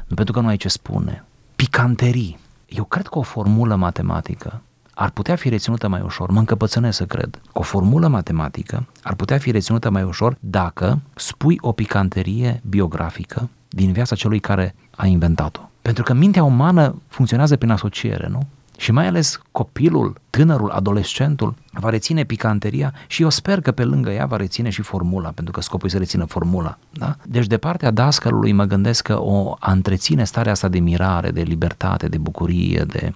Nu 0.06 0.14
pentru 0.14 0.34
că 0.34 0.40
nu 0.40 0.48
ai 0.48 0.56
ce 0.56 0.68
spune. 0.68 1.24
Picanterii. 1.56 2.38
Eu 2.68 2.84
cred 2.84 3.06
că 3.06 3.18
o 3.18 3.22
formulă 3.22 3.74
matematică 3.74 4.62
ar 4.94 5.10
putea 5.10 5.36
fi 5.36 5.48
reținută 5.48 5.88
mai 5.88 6.00
ușor, 6.00 6.30
mă 6.30 6.38
încăpățânesc 6.38 6.96
să 6.96 7.04
cred, 7.04 7.40
că 7.42 7.58
o 7.58 7.62
formulă 7.62 8.08
matematică 8.08 8.86
ar 9.02 9.14
putea 9.14 9.38
fi 9.38 9.50
reținută 9.50 9.90
mai 9.90 10.02
ușor 10.02 10.36
dacă 10.40 11.00
spui 11.14 11.58
o 11.60 11.72
picanterie 11.72 12.60
biografică 12.68 13.48
din 13.68 13.92
viața 13.92 14.14
celui 14.14 14.40
care 14.40 14.74
a 14.96 15.06
inventat-o. 15.06 15.60
Pentru 15.82 16.02
că 16.02 16.12
mintea 16.12 16.44
umană 16.44 17.02
funcționează 17.08 17.56
prin 17.56 17.70
asociere, 17.70 18.28
nu? 18.28 18.46
Și 18.80 18.92
mai 18.92 19.06
ales 19.06 19.40
copilul, 19.52 20.20
tânărul, 20.30 20.70
adolescentul 20.70 21.54
va 21.72 21.88
reține 21.88 22.24
picanteria 22.24 22.94
și 23.06 23.22
eu 23.22 23.28
sper 23.28 23.60
că 23.60 23.72
pe 23.72 23.84
lângă 23.84 24.10
ea 24.10 24.26
va 24.26 24.36
reține 24.36 24.70
și 24.70 24.82
formula, 24.82 25.30
pentru 25.30 25.52
că 25.52 25.60
scopul 25.60 25.88
e 25.88 25.90
să 25.90 25.98
rețină 25.98 26.24
formula. 26.24 26.78
Da? 26.90 27.16
Deci 27.24 27.46
de 27.46 27.58
partea 27.58 27.90
dascălului 27.90 28.52
mă 28.52 28.64
gândesc 28.64 29.02
că 29.02 29.20
o 29.20 29.56
a 29.58 29.72
întreține 29.72 30.24
starea 30.24 30.52
asta 30.52 30.68
de 30.68 30.78
mirare, 30.78 31.30
de 31.30 31.42
libertate, 31.42 32.08
de 32.08 32.18
bucurie, 32.18 32.84
de 32.86 33.12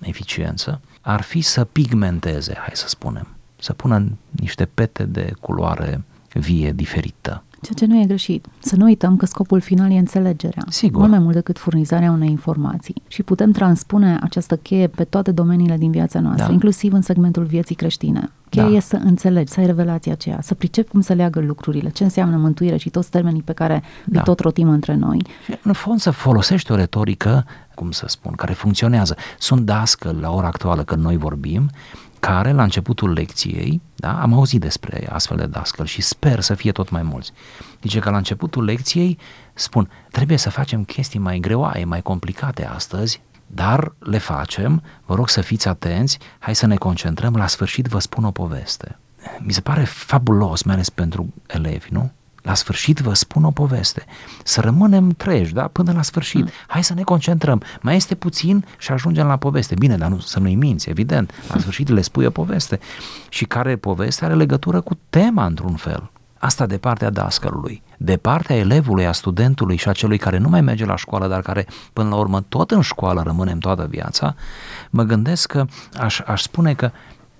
eficiență, 0.00 0.80
ar 1.00 1.22
fi 1.22 1.40
să 1.40 1.64
pigmenteze, 1.64 2.54
hai 2.58 2.72
să 2.72 2.88
spunem, 2.88 3.26
să 3.56 3.72
pună 3.72 4.06
niște 4.30 4.64
pete 4.64 5.04
de 5.04 5.32
culoare 5.40 6.04
vie, 6.32 6.72
diferită. 6.72 7.42
Ceea 7.60 7.74
ce 7.76 7.86
nu 7.86 8.00
e 8.00 8.04
greșit. 8.06 8.46
Să 8.58 8.76
nu 8.76 8.84
uităm 8.84 9.16
că 9.16 9.26
scopul 9.26 9.60
final 9.60 9.90
e 9.90 9.98
înțelegerea. 9.98 10.64
Sigur. 10.68 10.98
Mult 10.98 11.10
mai 11.10 11.20
mult 11.20 11.34
decât 11.34 11.58
furnizarea 11.58 12.10
unei 12.10 12.30
informații. 12.30 13.02
Și 13.08 13.22
putem 13.22 13.50
transpune 13.52 14.18
această 14.22 14.56
cheie 14.56 14.86
pe 14.86 15.04
toate 15.04 15.30
domeniile 15.32 15.76
din 15.76 15.90
viața 15.90 16.20
noastră, 16.20 16.46
Da. 16.46 16.52
inclusiv 16.52 16.92
în 16.92 17.02
segmentul 17.02 17.44
vieții 17.44 17.74
creștine. 17.74 18.30
Cheia 18.48 18.68
Da. 18.68 18.74
e 18.76 18.80
să 18.80 18.96
înțelegi, 19.04 19.52
să 19.52 19.60
ai 19.60 19.66
revelația 19.66 20.12
aceea, 20.12 20.38
să 20.42 20.54
pricepi 20.54 20.90
cum 20.90 21.00
să 21.00 21.12
leagă 21.12 21.40
lucrurile, 21.40 21.90
ce 21.90 22.04
înseamnă 22.04 22.36
mântuire 22.36 22.76
și 22.76 22.90
toți 22.90 23.10
termenii 23.10 23.42
pe 23.42 23.52
care 23.52 23.82
Da. 24.06 24.18
îi 24.18 24.24
tot 24.24 24.38
rotim 24.40 24.68
între 24.68 24.94
noi. 24.94 25.22
Și, 25.44 25.54
în 25.62 25.72
fond 25.72 26.00
să 26.00 26.10
folosești 26.10 26.72
o 26.72 26.74
retorică, 26.74 27.46
cum 27.74 27.90
să 27.90 28.04
spun, 28.08 28.32
care 28.32 28.52
funcționează. 28.52 29.16
Sunt 29.38 29.60
dascăl 29.60 30.16
la 30.20 30.30
ora 30.30 30.46
actuală 30.46 30.82
când 30.82 31.02
noi 31.02 31.16
vorbim, 31.16 31.70
care 32.20 32.52
la 32.52 32.62
începutul 32.62 33.12
lecției, 33.12 33.80
da, 33.94 34.20
am 34.20 34.32
auzit 34.32 34.60
despre 34.60 35.08
astfel 35.12 35.36
de 35.36 35.46
dascăl 35.46 35.86
și 35.86 36.02
sper 36.02 36.40
să 36.40 36.54
fie 36.54 36.72
tot 36.72 36.90
mai 36.90 37.02
mulți. 37.02 37.32
Zice 37.82 37.98
că 37.98 38.10
la 38.10 38.16
începutul 38.16 38.64
lecției 38.64 39.18
spun, 39.54 39.90
trebuie 40.10 40.36
să 40.36 40.50
facem 40.50 40.84
chestii 40.84 41.18
mai 41.18 41.38
greoaie, 41.38 41.84
mai 41.84 42.02
complicate 42.02 42.66
astăzi, 42.66 43.22
dar 43.46 43.94
le 43.98 44.18
facem, 44.18 44.82
vă 45.06 45.14
rog 45.14 45.28
să 45.28 45.40
fiți 45.40 45.68
atenți, 45.68 46.18
hai 46.38 46.54
să 46.54 46.66
ne 46.66 46.76
concentrăm, 46.76 47.36
la 47.36 47.46
sfârșit 47.46 47.86
vă 47.86 47.98
spun 47.98 48.24
o 48.24 48.30
poveste. 48.30 48.98
Mi 49.38 49.52
se 49.52 49.60
pare 49.60 49.84
fabulos, 49.84 50.62
mai 50.62 50.74
ales 50.74 50.90
pentru 50.90 51.34
elevi, 51.46 51.88
nu? 51.90 52.12
La 52.42 52.54
sfârșit 52.54 52.98
vă 52.98 53.14
spun 53.14 53.44
o 53.44 53.50
poveste. 53.50 54.04
Să 54.44 54.60
rămânem 54.60 55.10
treji, 55.10 55.52
da? 55.52 55.62
Până 55.62 55.92
la 55.92 56.02
sfârșit. 56.02 56.50
Hai 56.66 56.84
să 56.84 56.94
ne 56.94 57.02
concentrăm. 57.02 57.62
Mai 57.80 57.96
este 57.96 58.14
puțin 58.14 58.64
și 58.78 58.92
ajungem 58.92 59.26
la 59.26 59.36
poveste. 59.36 59.74
Bine, 59.74 59.96
dar 59.96 60.08
nu, 60.08 60.18
să 60.18 60.38
nu-i 60.38 60.54
minți, 60.54 60.88
evident. 60.88 61.32
La 61.48 61.60
sfârșit 61.60 61.88
le 61.88 62.00
spui 62.00 62.24
o 62.24 62.30
poveste. 62.30 62.78
Și 63.28 63.44
care 63.44 63.76
poveste 63.76 64.24
are 64.24 64.34
legătură 64.34 64.80
cu 64.80 64.98
tema, 65.10 65.46
într-un 65.46 65.74
fel. 65.74 66.10
Asta 66.38 66.66
de 66.66 66.78
partea 66.78 67.10
dascălului. 67.10 67.82
De 67.96 68.16
partea 68.16 68.56
elevului, 68.56 69.06
a 69.06 69.12
studentului 69.12 69.76
și 69.76 69.88
a 69.88 69.92
celui 69.92 70.18
care 70.18 70.38
nu 70.38 70.48
mai 70.48 70.60
merge 70.60 70.84
la 70.84 70.96
școală, 70.96 71.28
dar 71.28 71.40
care 71.40 71.66
până 71.92 72.08
la 72.08 72.16
urmă 72.16 72.40
tot 72.40 72.70
în 72.70 72.80
școală 72.80 73.22
rămânem 73.22 73.58
toată 73.58 73.86
viața, 73.90 74.34
mă 74.90 75.02
gândesc 75.02 75.46
că 75.46 75.66
aș, 75.98 76.20
aș 76.26 76.42
spune 76.42 76.74
că 76.74 76.90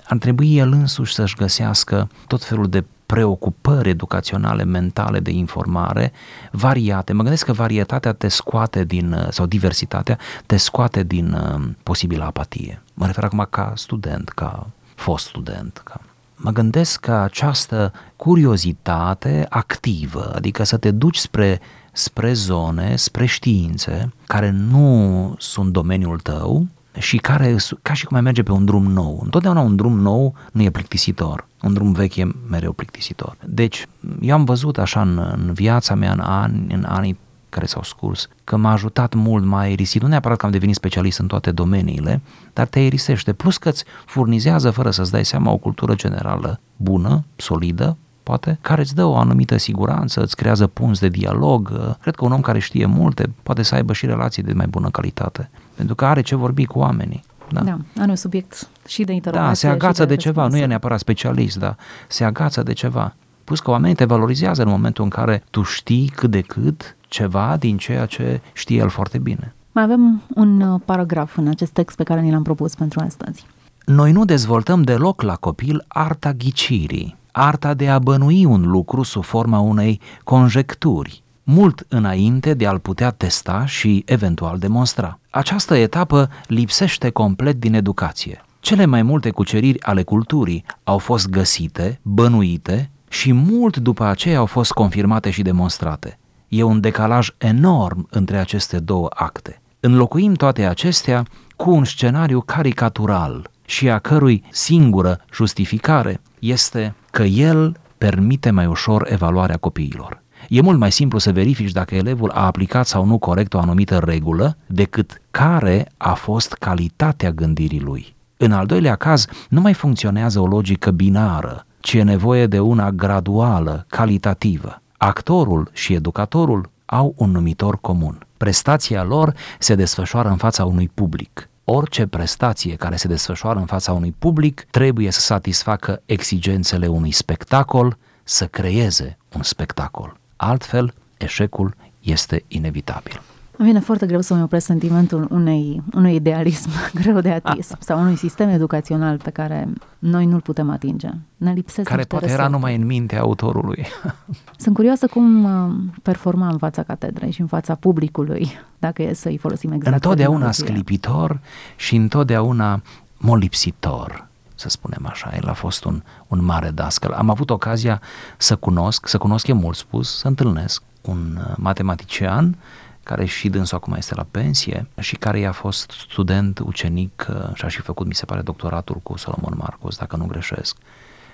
ar 0.05 0.19
trebui 0.19 0.57
el 0.57 0.73
însuși 0.73 1.15
să-și 1.15 1.37
găsească 1.37 2.09
tot 2.27 2.45
felul 2.45 2.69
de 2.69 2.85
preocupări 3.11 3.89
educaționale, 3.89 4.65
mentale, 4.65 5.21
de 5.21 5.31
informare, 5.31 6.13
variate. 6.51 7.13
Mă 7.13 7.23
gândesc 7.23 7.45
că 7.45 7.53
varietatea 7.53 8.13
te 8.13 8.29
scoate 8.29 8.85
din, 8.85 9.27
sau 9.31 9.47
diversitatea, 9.47 10.19
te 10.47 10.57
scoate 10.57 11.03
din 11.03 11.33
uh, 11.33 11.69
posibilă 11.83 12.25
apatie. 12.25 12.83
Mă 12.95 13.07
refer 13.07 13.25
acum 13.25 13.47
ca 13.51 13.73
student, 13.77 14.29
ca 14.29 14.67
fost 14.95 15.27
student, 15.27 15.81
ca 15.85 16.01
mă 16.35 16.51
gândesc 16.51 17.01
că 17.01 17.13
această 17.13 17.93
curiozitate 18.17 19.47
activă, 19.49 20.33
adică 20.35 20.65
să 20.65 20.77
te 20.77 20.91
duci 20.91 21.17
spre, 21.17 21.61
spre 21.93 22.33
zone, 22.33 22.97
spre 22.97 23.27
științe 23.27 24.13
care 24.27 24.51
nu 24.51 25.35
sunt 25.39 25.73
domeniul 25.73 26.19
tău 26.19 26.67
și 26.99 27.17
care, 27.17 27.57
ca 27.83 27.93
și 27.93 28.05
cum 28.05 28.17
ai 28.17 28.23
merge 28.23 28.43
pe 28.43 28.53
un 28.53 28.65
drum 28.65 28.87
nou. 28.87 29.21
Întotdeauna 29.23 29.61
un 29.61 29.77
drum 29.77 29.99
nou 29.99 30.35
nu 30.53 30.63
e 30.63 30.71
plictisitor, 30.71 31.47
un 31.63 31.73
drum 31.73 31.93
vechi 31.93 32.17
e 32.17 32.35
mereu 32.49 32.73
plictisitor. 32.73 33.37
Deci, 33.45 33.87
eu 34.21 34.35
am 34.35 34.45
văzut 34.45 34.79
așa 34.79 35.01
în, 35.01 35.19
în 35.19 35.53
viața 35.53 35.95
mea, 35.95 36.13
în, 36.13 36.21
ani, 36.21 36.75
în 36.75 36.85
anii 36.89 37.19
care 37.49 37.67
s-au 37.67 37.83
scurs, 37.83 38.29
că 38.45 38.57
m-a 38.57 38.73
ajutat 38.73 39.15
mult, 39.15 39.45
m-a 39.45 39.59
aerisit, 39.59 40.03
nu 40.03 40.09
neapărat 40.09 40.39
că 40.39 40.47
am 40.47 40.53
devenit 40.53 40.75
specialist 40.75 41.19
în 41.19 41.27
toate 41.27 41.51
domeniile, 41.51 42.21
dar 42.53 42.67
te 42.67 42.79
aerisește, 42.79 43.33
plus 43.33 43.57
că 43.57 43.69
îți 43.69 43.85
furnizează, 44.07 44.71
fără 44.71 44.91
să-ți 44.91 45.11
dai 45.11 45.25
seama, 45.25 45.51
o 45.51 45.57
cultură 45.57 45.95
generală 45.95 46.61
bună, 46.77 47.25
solidă, 47.37 47.97
poate, 48.23 48.59
care 48.61 48.81
îți 48.81 48.95
dă 48.95 49.05
o 49.05 49.17
anumită 49.17 49.57
siguranță, 49.57 50.23
îți 50.23 50.37
creează 50.37 50.67
punți 50.67 51.01
de 51.01 51.09
dialog. 51.09 51.73
Cred 52.01 52.15
că 52.15 52.25
un 52.25 52.33
om 52.33 52.41
care 52.41 52.59
știe 52.59 52.87
multe 52.87 53.33
poate 53.43 53.63
să 53.63 53.75
aibă 53.75 53.93
și 53.93 54.07
relații 54.07 54.43
de 54.43 54.53
mai 54.53 54.67
bună 54.67 54.91
calitate, 54.91 55.51
pentru 55.81 55.99
că 55.99 56.05
are 56.05 56.21
ce 56.21 56.35
vorbi 56.35 56.65
cu 56.65 56.79
oamenii. 56.79 57.23
Da. 57.49 57.61
da, 57.61 57.79
are 57.99 58.11
un 58.11 58.17
subiect 58.17 58.69
și 58.87 59.05
de 59.05 59.13
interogație. 59.13 59.69
Da, 59.69 59.75
se 59.75 59.85
agață 59.85 60.03
și 60.03 60.09
de, 60.09 60.15
de 60.15 60.21
ceva, 60.21 60.47
nu 60.47 60.57
e 60.57 60.67
neapărat 60.67 60.99
specialist, 60.99 61.59
dar 61.59 61.77
se 62.09 62.25
agață 62.25 62.63
de 62.63 62.73
ceva. 62.73 63.15
Plus 63.45 63.61
că 63.61 63.71
oamenii 63.71 63.97
te 63.97 64.05
valorizează 64.05 64.63
în 64.63 64.69
momentul 64.69 65.05
în 65.05 65.11
care 65.11 65.43
tu 65.51 65.63
știi 65.63 66.13
cât 66.15 66.31
de 66.31 66.41
cât 66.41 66.97
ceva 67.09 67.57
din 67.59 67.77
ceea 67.77 68.07
ce 68.07 68.41
știe 68.53 68.79
el 68.79 68.89
foarte 68.89 69.19
bine. 69.19 69.55
Mai 69.73 69.85
avem 69.85 70.23
un 70.35 70.61
uh, 70.61 70.81
paragraf 70.85 71.37
în 71.37 71.49
acest 71.49 71.73
text 71.73 71.97
pe 71.97 72.03
care 72.03 72.21
ni 72.21 72.31
l-am 72.31 72.43
propus 72.43 72.75
pentru 72.75 73.01
astăzi. 73.01 73.47
Noi 73.85 74.13
nu 74.13 74.25
dezvoltăm 74.25 74.83
deloc 74.83 75.23
la 75.23 75.35
copil 75.35 75.85
arta 75.89 76.33
ghicirii, 76.33 77.17
arta 77.33 77.75
de 77.75 77.89
a 77.89 77.99
bănui 77.99 78.45
un 78.45 78.71
lucru 78.71 79.03
sub 79.03 79.25
forma 79.25 79.59
unei 79.59 80.01
conjecturi, 80.25 81.23
mult 81.51 81.87
înainte 81.89 82.55
de 82.55 82.67
a-l 82.67 82.79
putea 82.79 83.11
testa 83.11 83.67
și 83.67 84.03
eventual 84.07 84.59
demonstra. 84.59 85.19
Această 85.31 85.75
etapă 85.75 86.31
lipsește 86.47 87.11
complet 87.11 87.57
din 87.57 87.75
educație. 87.75 88.45
Cele 88.61 88.85
mai 88.85 89.03
multe 89.03 89.31
cuceriri 89.31 89.83
ale 89.83 90.03
culturii 90.03 90.65
au 90.85 90.99
fost 90.99 91.29
găsite, 91.29 92.01
bănuite 92.03 92.91
și 93.09 93.33
mult 93.33 93.77
după 93.77 94.05
aceea 94.05 94.39
au 94.39 94.47
fost 94.47 94.73
confirmate 94.73 95.31
și 95.31 95.43
demonstrate. 95.43 96.19
E 96.49 96.63
un 96.63 96.81
decalaj 96.81 97.29
enorm 97.39 98.07
între 98.11 98.37
aceste 98.39 98.79
două 98.79 99.09
acte. 99.15 99.61
Înlocuim 99.81 100.35
toate 100.35 100.67
acestea 100.67 101.23
cu 101.57 101.71
un 101.71 101.85
scenariu 101.85 102.41
caricatural 102.41 103.51
și 103.65 103.91
a 103.91 103.99
cărui 103.99 104.45
singură 104.51 105.21
justificare 105.33 106.21
este 106.39 106.95
că 107.11 107.23
el 107.23 107.77
permite 107.99 108.51
mai 108.51 108.67
ușor 108.67 109.07
evaluarea 109.11 109.57
copiilor. 109.57 110.23
E 110.49 110.61
mult 110.61 110.79
mai 110.79 110.93
simplu 110.93 111.19
să 111.19 111.33
verifici 111.33 111.73
dacă 111.73 111.95
elevul 111.95 112.31
a 112.31 112.45
aplicat 112.45 112.87
sau 112.87 113.05
nu 113.05 113.19
corect 113.19 113.55
o 113.55 113.59
anumită 113.59 113.99
regulă 113.99 114.57
decât 114.67 115.21
care 115.31 115.93
a 115.97 116.15
fost 116.15 116.53
calitatea 116.53 117.31
gândirii 117.31 117.81
lui. 117.81 118.15
În 118.37 118.53
al 118.53 118.67
doilea 118.67 118.95
caz, 118.95 119.27
nu 119.49 119.61
mai 119.61 119.75
funcționează 119.75 120.41
o 120.41 120.47
logică 120.47 120.91
binară, 120.91 121.67
ci 121.81 121.93
e 121.93 122.03
nevoie 122.03 122.47
de 122.47 122.59
una 122.59 122.91
graduală, 122.91 123.85
calitativă. 123.89 124.83
Actorul 124.97 125.71
și 125.73 125.95
educatorul 125.95 126.71
au 126.87 127.15
un 127.17 127.31
numitor 127.31 127.81
comun. 127.81 128.27
Prestația 128.37 129.03
lor 129.03 129.35
se 129.59 129.75
desfășoară 129.75 130.29
în 130.29 130.37
fața 130.37 130.65
unui 130.65 130.91
public. 130.95 131.49
Orice 131.65 132.07
prestație 132.07 132.75
care 132.75 132.97
se 132.97 133.09
desfășoară 133.09 133.59
în 133.59 133.67
fața 133.67 133.93
unui 133.93 134.15
public 134.19 134.67
trebuie 134.71 135.11
să 135.11 135.21
satisfacă 135.21 136.03
exigențele 136.07 136.87
unui 136.87 137.11
spectacol, 137.11 137.97
să 138.25 138.47
creeze 138.47 139.19
un 139.37 139.43
spectacol. 139.43 140.20
Altfel, 140.43 140.95
eșecul 141.17 141.75
este 142.01 142.45
inevitabil. 142.49 143.23
Îmi 143.57 143.69
vine 143.69 143.81
foarte 143.81 144.07
greu 144.07 144.21
să-mi 144.21 144.43
opresc 144.43 144.67
sentimentul 144.67 145.27
unei, 145.31 145.83
unui 145.95 146.15
idealism 146.15 146.71
greu 147.03 147.21
de 147.21 147.31
atins 147.31 147.73
sau 147.79 148.01
unui 148.01 148.17
sistem 148.17 148.49
educațional 148.49 149.17
pe 149.17 149.31
care 149.31 149.69
noi 149.99 150.27
nu-l 150.27 150.41
putem 150.41 150.71
atinge. 150.71 151.09
Ne 151.37 151.53
lipsesc 151.53 151.89
Care 151.89 152.03
poate 152.03 152.25
resurse. 152.25 152.43
era 152.43 152.53
numai 152.53 152.77
în 152.77 152.87
mintea 152.87 153.21
autorului. 153.21 153.87
Sunt 154.57 154.75
curioasă 154.75 155.07
cum 155.07 155.45
uh, 155.45 155.75
performa 156.03 156.49
în 156.49 156.59
fața 156.59 156.83
catedrei 156.83 157.31
și 157.31 157.41
în 157.41 157.47
fața 157.47 157.75
publicului, 157.75 158.51
dacă 158.79 159.03
e 159.03 159.13
să-i 159.13 159.39
folosim 159.39 159.73
exact. 159.73 159.95
Întotdeauna 159.95 160.51
terminologia. 160.51 160.73
sclipitor 160.73 161.41
și 161.77 161.97
întotdeauna 161.97 162.83
molipsitor 163.17 164.30
să 164.61 164.69
spunem 164.69 165.07
așa, 165.07 165.31
el 165.35 165.49
a 165.49 165.53
fost 165.53 165.85
un, 165.85 166.03
un 166.27 166.45
mare 166.45 166.71
dascăl. 166.71 167.13
Am 167.13 167.31
avut 167.31 167.51
ocazia 167.51 168.01
să 168.37 168.57
cunosc, 168.57 169.09
să 169.09 169.19
cunosc 169.19 169.47
e 169.47 169.53
mult 169.53 169.77
spus, 169.77 170.19
să 170.19 170.27
întâlnesc 170.27 170.83
un 171.01 171.39
uh, 171.39 171.55
matematician 171.57 172.59
care 173.03 173.25
și 173.25 173.49
dânsul 173.49 173.77
acum 173.77 173.93
este 173.93 174.15
la 174.15 174.27
pensie 174.31 174.89
și 174.99 175.17
care 175.17 175.39
i-a 175.39 175.53
fost 175.53 175.91
student, 175.91 176.59
ucenic 176.59 177.27
uh, 177.31 177.55
și 177.55 177.65
a 177.65 177.69
și 177.69 177.81
făcut, 177.81 178.07
mi 178.07 178.15
se 178.15 178.25
pare, 178.25 178.41
doctoratul 178.41 178.97
cu 179.03 179.17
Solomon 179.17 179.55
Marcos, 179.57 179.97
dacă 179.97 180.17
nu 180.17 180.27
greșesc 180.27 180.77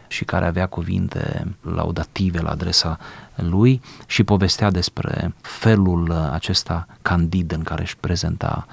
și 0.08 0.24
care 0.24 0.46
avea 0.46 0.66
cuvinte 0.66 1.56
laudative 1.60 2.40
la 2.40 2.50
adresa 2.50 2.98
lui 3.34 3.80
și 4.06 4.24
povestea 4.24 4.70
despre 4.70 5.34
felul 5.40 6.10
uh, 6.10 6.28
acesta 6.32 6.86
candid 7.02 7.52
în 7.52 7.62
care 7.62 7.82
își 7.82 7.96
prezenta, 7.96 8.66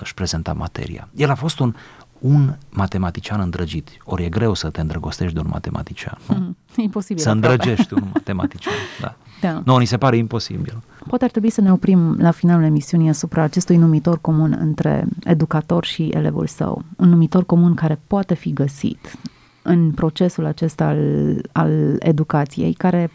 își 0.00 0.14
prezenta 0.14 0.52
materia. 0.52 1.08
El 1.14 1.30
a 1.30 1.34
fost 1.34 1.58
un, 1.58 1.74
un 2.18 2.56
matematician 2.70 3.40
îndrăgit. 3.40 3.90
Ori 4.04 4.24
e 4.24 4.28
greu 4.28 4.54
să 4.54 4.70
te 4.70 4.80
îndrăgostești 4.80 5.34
de 5.34 5.40
un 5.40 5.46
matematician. 5.50 6.18
Nu? 6.28 6.34
Mm, 6.34 6.56
imposibil. 6.76 7.22
Să 7.22 7.30
îndrăgești 7.30 7.94
un 7.94 8.04
matematician. 8.14 8.74
Da. 9.00 9.16
Da. 9.40 9.62
Nu, 9.64 9.76
ni 9.76 9.84
se 9.84 9.96
pare 9.96 10.16
imposibil. 10.16 10.82
Poate 11.08 11.24
ar 11.24 11.30
trebui 11.30 11.50
să 11.50 11.60
ne 11.60 11.72
oprim 11.72 12.16
la 12.18 12.30
finalul 12.30 12.64
emisiunii 12.64 13.08
asupra 13.08 13.42
acestui 13.42 13.76
numitor 13.76 14.18
comun 14.20 14.56
între 14.60 15.04
educator 15.24 15.84
și 15.84 16.02
elevul 16.02 16.46
său. 16.46 16.82
Un 16.96 17.08
numitor 17.08 17.46
comun 17.46 17.74
care 17.74 18.00
poate 18.06 18.34
fi 18.34 18.52
găsit 18.52 19.18
în 19.62 19.90
procesul 19.90 20.44
acesta 20.44 20.84
al, 20.84 21.40
al 21.52 21.96
educației, 21.98 22.72
care 22.72 23.10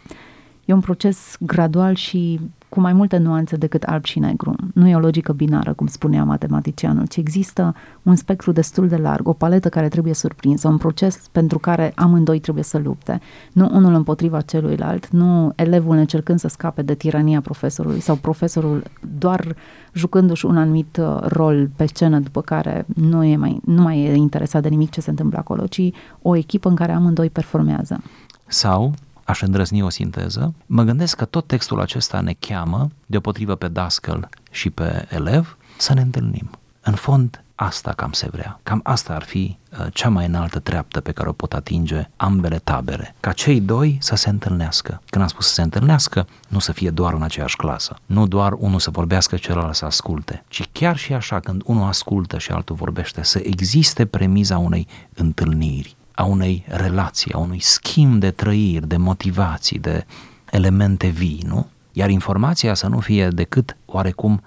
e 0.65 0.73
un 0.73 0.79
proces 0.79 1.35
gradual 1.39 1.95
și 1.95 2.39
cu 2.73 2.79
mai 2.79 2.93
multe 2.93 3.17
nuanțe 3.17 3.55
decât 3.55 3.83
alb 3.83 4.03
și 4.03 4.19
negru. 4.19 4.55
Nu 4.73 4.87
e 4.87 4.95
o 4.95 4.99
logică 4.99 5.33
binară, 5.33 5.73
cum 5.73 5.87
spunea 5.87 6.23
matematicianul, 6.23 7.05
ci 7.07 7.17
există 7.17 7.75
un 8.03 8.15
spectru 8.15 8.51
destul 8.51 8.87
de 8.87 8.95
larg, 8.95 9.27
o 9.27 9.33
paletă 9.33 9.69
care 9.69 9.87
trebuie 9.87 10.13
surprinsă, 10.13 10.67
un 10.67 10.77
proces 10.77 11.19
pentru 11.31 11.59
care 11.59 11.91
amândoi 11.95 12.39
trebuie 12.39 12.63
să 12.63 12.77
lupte. 12.77 13.21
Nu 13.51 13.69
unul 13.71 13.93
împotriva 13.93 14.41
celuilalt, 14.41 15.09
nu 15.09 15.53
elevul 15.55 15.95
încercând 15.95 16.39
să 16.39 16.47
scape 16.47 16.81
de 16.81 16.93
tirania 16.93 17.41
profesorului 17.41 17.99
sau 17.99 18.15
profesorul 18.15 18.83
doar 19.17 19.55
jucându-și 19.91 20.45
un 20.45 20.57
anumit 20.57 20.97
uh, 21.01 21.19
rol 21.21 21.69
pe 21.75 21.85
scenă, 21.85 22.19
după 22.19 22.41
care 22.41 22.85
nu, 22.95 23.23
e 23.23 23.35
mai, 23.35 23.59
nu 23.65 23.81
mai 23.81 23.99
e 23.99 24.13
interesat 24.13 24.61
de 24.61 24.69
nimic 24.69 24.89
ce 24.89 25.01
se 25.01 25.09
întâmplă 25.09 25.37
acolo, 25.37 25.65
ci 25.67 25.91
o 26.21 26.35
echipă 26.35 26.69
în 26.69 26.75
care 26.75 26.91
amândoi 26.91 27.29
performează. 27.29 28.01
Sau 28.47 28.93
aș 29.23 29.41
îndrăzni 29.41 29.81
o 29.81 29.89
sinteză, 29.89 30.53
mă 30.65 30.83
gândesc 30.83 31.17
că 31.17 31.25
tot 31.25 31.47
textul 31.47 31.81
acesta 31.81 32.19
ne 32.19 32.33
cheamă, 32.39 32.89
deopotrivă 33.05 33.55
pe 33.55 33.67
dascăl 33.67 34.29
și 34.51 34.69
pe 34.69 35.07
elev, 35.09 35.57
să 35.77 35.93
ne 35.93 36.01
întâlnim. 36.01 36.49
În 36.81 36.93
fond, 36.93 37.43
asta 37.55 37.91
cam 37.91 38.11
se 38.11 38.27
vrea. 38.31 38.59
Cam 38.63 38.79
asta 38.83 39.13
ar 39.13 39.23
fi 39.23 39.57
uh, 39.71 39.85
cea 39.93 40.09
mai 40.09 40.25
înaltă 40.25 40.59
treaptă 40.59 41.01
pe 41.01 41.11
care 41.11 41.29
o 41.29 41.31
pot 41.31 41.53
atinge 41.53 42.09
ambele 42.15 42.57
tabere. 42.57 43.15
Ca 43.19 43.31
cei 43.31 43.61
doi 43.61 43.97
să 44.01 44.15
se 44.15 44.29
întâlnească. 44.29 45.01
Când 45.09 45.23
am 45.23 45.29
spus 45.29 45.47
să 45.47 45.53
se 45.53 45.61
întâlnească, 45.61 46.27
nu 46.47 46.59
să 46.59 46.71
fie 46.71 46.89
doar 46.89 47.13
în 47.13 47.21
aceeași 47.21 47.55
clasă. 47.55 47.95
Nu 48.05 48.27
doar 48.27 48.53
unul 48.57 48.79
să 48.79 48.89
vorbească, 48.89 49.35
celălalt 49.35 49.75
să 49.75 49.85
asculte. 49.85 50.43
Ci 50.47 50.69
chiar 50.71 50.97
și 50.97 51.13
așa, 51.13 51.39
când 51.39 51.61
unul 51.65 51.87
ascultă 51.87 52.37
și 52.37 52.51
altul 52.51 52.75
vorbește, 52.75 53.23
să 53.23 53.41
existe 53.43 54.05
premiza 54.05 54.57
unei 54.57 54.87
întâlniri 55.13 55.95
a 56.15 56.23
unei 56.23 56.65
relații, 56.67 57.33
a 57.33 57.37
unui 57.37 57.59
schimb 57.59 58.19
de 58.19 58.31
trăiri, 58.31 58.87
de 58.87 58.97
motivații, 58.97 59.79
de 59.79 60.05
elemente 60.51 61.07
vii, 61.07 61.43
nu? 61.47 61.67
Iar 61.91 62.09
informația 62.09 62.73
să 62.73 62.87
nu 62.87 62.99
fie 62.99 63.27
decât 63.27 63.77
oarecum 63.85 64.41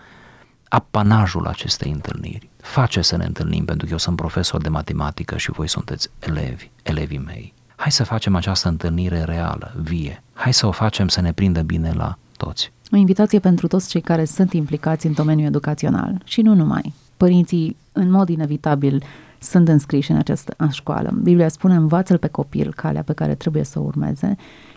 apanajul 0.69 1.47
acestei 1.47 1.93
întâlniri. 1.93 2.49
Face 2.61 3.01
să 3.01 3.17
ne 3.17 3.25
întâlnim, 3.25 3.65
pentru 3.65 3.87
că 3.87 3.93
eu 3.93 3.99
sunt 3.99 4.17
profesor 4.17 4.63
de 4.63 4.69
matematică 4.69 5.37
și 5.37 5.51
voi 5.51 5.69
sunteți 5.69 6.09
elevi, 6.19 6.71
elevii 6.83 7.19
mei. 7.19 7.55
Hai 7.77 7.91
să 7.91 8.05
facem 8.05 8.35
această 8.35 8.69
întâlnire 8.69 9.25
reală, 9.25 9.75
vie. 9.83 10.23
Hai 10.33 10.53
să 10.53 10.67
o 10.67 10.71
facem 10.71 11.09
să 11.09 11.21
ne 11.21 11.33
prindă 11.33 11.63
bine 11.63 11.93
la 11.93 12.19
toți. 12.37 12.73
O 12.93 12.97
invitație 12.97 13.39
pentru 13.39 13.67
toți 13.67 13.89
cei 13.89 14.01
care 14.01 14.25
sunt 14.25 14.53
implicați 14.53 15.07
în 15.07 15.13
domeniul 15.13 15.47
educațional 15.47 16.23
și 16.25 16.41
nu 16.41 16.55
numai. 16.55 16.93
Părinții, 17.17 17.77
în 17.93 18.11
mod 18.11 18.29
inevitabil, 18.29 19.03
sunt 19.47 19.69
înscriși 19.69 20.11
în 20.11 20.17
această 20.17 20.55
în 20.57 20.69
școală. 20.69 21.19
Biblia 21.23 21.49
spune, 21.49 21.75
învață-l 21.75 22.19
pe 22.19 22.29
copil 22.29 22.73
calea 22.77 23.03
pe 23.03 23.13
care 23.13 23.35
trebuie 23.35 23.65
să 23.65 23.79
o 23.79 23.83
urmeze, 23.83 24.37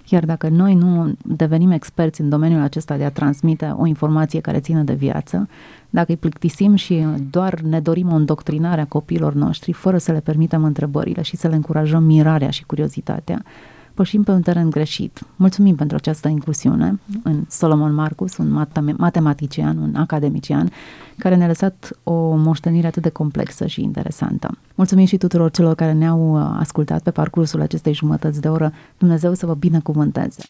iar 0.10 0.26
dacă 0.26 0.50
noi 0.50 0.76
nu 0.76 1.14
devenim 1.26 1.72
experți 1.72 2.22
în 2.22 2.30
domeniul 2.30 2.62
acesta 2.62 2.98
de 2.98 3.04
a 3.04 3.12
transmite 3.12 3.76
o 3.78 3.86
informație 3.86 4.40
care 4.40 4.60
ține 4.60 4.84
de 4.84 4.94
viață, 4.94 5.48
dacă 5.90 6.12
îi 6.12 6.18
plictisim 6.18 6.76
și 6.76 7.06
doar 7.30 7.60
ne 7.60 7.80
dorim 7.80 8.12
o 8.12 8.16
îndoctrinare 8.16 8.82
a 8.82 8.86
copiilor 8.86 9.34
noștri, 9.34 9.72
fără 9.72 9.98
să 9.98 10.12
le 10.12 10.20
permitem 10.20 10.64
întrebările 10.64 11.22
și 11.22 11.36
să 11.36 11.48
le 11.48 11.56
încurajăm 11.56 12.04
mirarea 12.04 12.50
și 12.50 12.66
curiozitatea, 12.66 13.44
pășim 14.00 14.24
pe 14.24 14.32
un 14.32 14.42
teren 14.42 14.70
greșit. 14.70 15.22
Mulțumim 15.36 15.76
pentru 15.76 15.96
această 15.96 16.28
inclusiune 16.28 17.00
în 17.24 17.46
Solomon 17.50 17.94
Marcus, 17.94 18.38
un 18.38 18.66
matematician, 18.98 19.78
un 19.78 19.96
academician, 19.96 20.72
care 21.18 21.36
ne-a 21.36 21.48
lăsat 21.48 22.00
o 22.04 22.36
moștenire 22.36 22.88
atât 22.88 23.02
de 23.02 23.10
complexă 23.10 23.66
și 23.66 23.82
interesantă. 23.82 24.58
Mulțumim 24.76 25.06
și 25.06 25.18
tuturor 25.18 25.52
celor 25.52 25.76
care 25.76 25.92
ne-au 25.92 26.36
ascultat 26.36 27.02
pe 27.02 27.12
parcursul 27.12 27.62
acestei 27.62 27.94
jumătăți 27.94 28.42
de 28.42 28.48
oră. 28.48 28.74
Dumnezeu 28.98 29.34
să 29.34 29.46
vă 29.46 29.54
binecuvânteze! 29.54 30.38